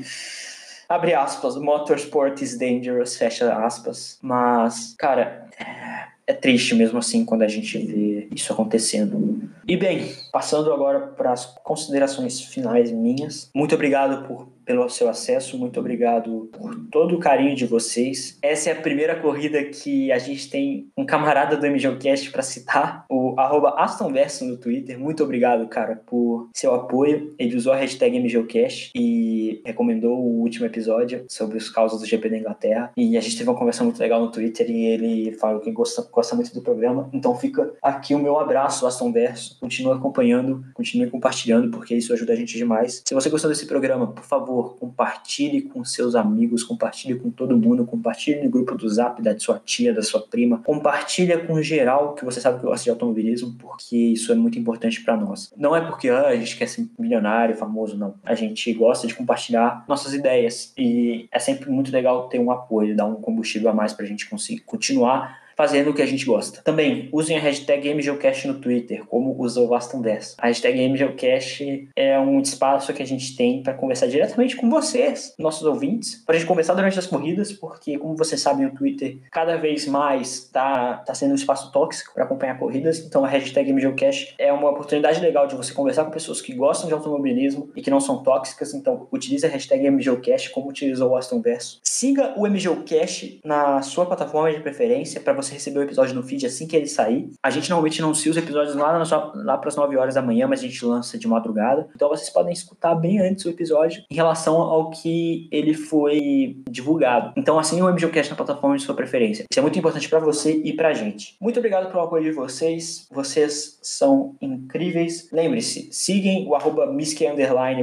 [0.87, 4.17] abre aspas, motorsport is dangerous, fecha aspas.
[4.21, 9.49] Mas, cara, é, é triste mesmo assim quando a gente vê isso acontecendo.
[9.67, 13.49] E bem, passando agora para as considerações finais minhas.
[13.53, 18.37] Muito obrigado por pelo seu acesso, muito obrigado por todo o carinho de vocês.
[18.41, 23.05] Essa é a primeira corrida que a gente tem um camarada do MGOcast para citar,
[23.09, 24.99] o AstonVerso no Twitter.
[24.99, 27.33] Muito obrigado, cara, por seu apoio.
[27.39, 32.29] Ele usou a hashtag MGOcast e recomendou o último episódio sobre os causos do GP
[32.29, 32.91] da Inglaterra.
[32.97, 36.05] E a gente teve uma conversa muito legal no Twitter e ele falou que gosta,
[36.11, 37.09] gosta muito do programa.
[37.13, 39.57] Então fica aqui o meu abraço, Aston Verso.
[39.61, 43.01] Continue acompanhando, continue compartilhando, porque isso ajuda a gente demais.
[43.07, 47.85] Se você gostou desse programa, por favor, compartilhe com seus amigos, compartilhe com todo mundo,
[47.85, 52.25] compartilhe no grupo do Zap da sua tia, da sua prima, compartilha com geral que
[52.25, 55.51] você sabe que gosta de automobilismo, porque isso é muito importante para nós.
[55.57, 58.15] Não é porque ah, a gente quer ser milionário, famoso, não.
[58.23, 62.95] A gente gosta de compartilhar nossas ideias e é sempre muito legal ter um apoio,
[62.95, 66.23] dar um combustível a mais para a gente conseguir continuar fazendo o que a gente
[66.23, 66.61] gosta.
[66.61, 70.35] Também usem a hashtag MGOcast no Twitter, como usou o Aston Verso.
[70.37, 75.33] A hashtag MGOcast é um espaço que a gente tem para conversar diretamente com vocês,
[75.39, 79.17] nossos ouvintes, para a gente conversar durante as corridas, porque, como vocês sabem, o Twitter
[79.31, 83.73] cada vez mais está tá sendo um espaço tóxico para acompanhar corridas, então a hashtag
[83.73, 87.81] MGOcast é uma oportunidade legal de você conversar com pessoas que gostam de automobilismo e
[87.81, 91.79] que não são tóxicas, então utilize a hashtag MGOcast como utilizou o Aston Verso.
[91.83, 96.45] Siga o MGOcast na sua plataforma de preferência para você receber o episódio no feed
[96.45, 97.29] assim que ele sair.
[97.41, 100.47] A gente normalmente anuncia os episódios lá, na, lá para as 9 horas da manhã,
[100.47, 101.87] mas a gente lança de madrugada.
[101.95, 107.33] Então vocês podem escutar bem antes o episódio em relação ao que ele foi divulgado.
[107.35, 109.45] Então assine o MGCast na plataforma de sua preferência.
[109.49, 111.35] Isso é muito importante para você e pra gente.
[111.39, 113.07] Muito obrigado pelo apoio de vocês.
[113.11, 115.29] Vocês são incríveis.
[115.31, 116.87] Lembre-se, sigam o arroba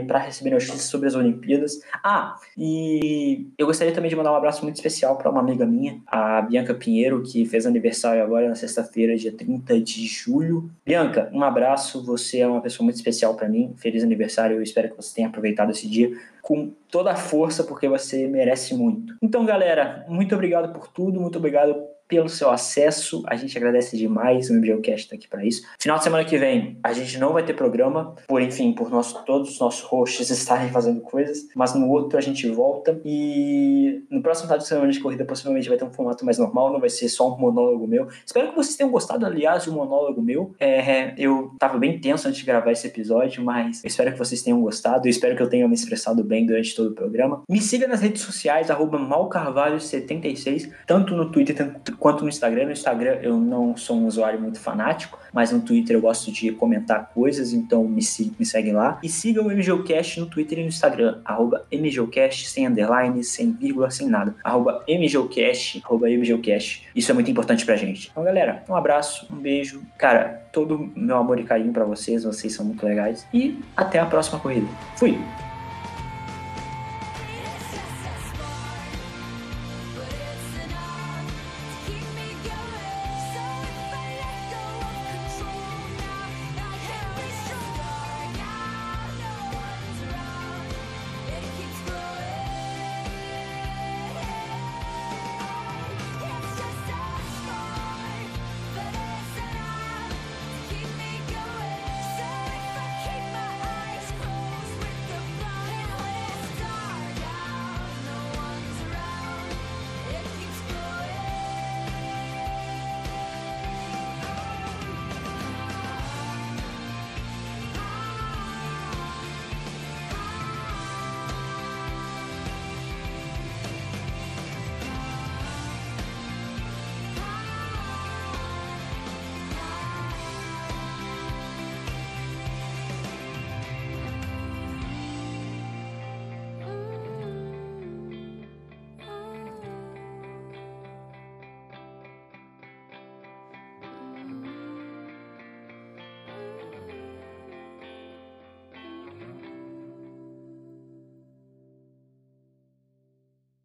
[0.07, 1.81] para receber notícias sobre as Olimpíadas.
[2.03, 6.01] Ah, e eu gostaria também de mandar um abraço muito especial para uma amiga minha,
[6.07, 10.69] a Bianca Pinheiro, que fez aniversário agora na sexta-feira, dia 30 de julho.
[10.85, 12.05] Bianca, um abraço.
[12.05, 13.73] Você é uma pessoa muito especial para mim.
[13.77, 14.57] Feliz aniversário.
[14.57, 16.11] Eu espero que você tenha aproveitado esse dia
[16.43, 19.15] com toda a força, porque você merece muito.
[19.23, 21.21] Então, galera, muito obrigado por tudo.
[21.21, 21.77] Muito obrigado
[22.15, 23.23] pelo seu acesso.
[23.27, 24.49] A gente agradece demais.
[24.49, 25.63] O MBLcast está aqui para isso.
[25.81, 29.25] Final de semana que vem, a gente não vai ter programa, por enfim, por nosso,
[29.25, 33.01] todos os nossos hosts estarem fazendo coisas, mas no outro a gente volta.
[33.05, 36.73] E no próximo final de semana de corrida, possivelmente vai ter um formato mais normal,
[36.73, 38.07] não vai ser só um monólogo meu.
[38.25, 40.55] Espero que vocês tenham gostado, aliás, de um monólogo meu.
[40.61, 44.61] É, eu tava bem tenso antes de gravar esse episódio, mas espero que vocês tenham
[44.61, 45.07] gostado.
[45.07, 47.43] Eu espero que eu tenha me expressado bem durante todo o programa.
[47.49, 51.75] Me siga nas redes sociais, arroba malcarvalho76, tanto no Twitter
[52.05, 52.67] quanto no Instagram.
[52.67, 56.53] No Instagram eu não sou um usuário muito fanático, mas no Twitter eu gosto de
[56.53, 58.03] comentar coisas, então me,
[58.39, 58.99] me segue lá.
[59.03, 63.91] E siga o MGOcast no Twitter e no Instagram, arroba MGOcast, sem underline, sem vírgula,
[63.91, 64.35] sem nada.
[64.45, 66.87] Arroba MGOcast, arroba MGOcast.
[66.95, 68.11] Isso é muito importante pra gente.
[68.11, 69.81] Então, galera, um abraço, um beijo.
[69.97, 73.27] Cara, todo meu amor e carinho para vocês, vocês são muito legais.
[73.33, 74.67] E até a próxima corrida.
[74.97, 75.19] Fui!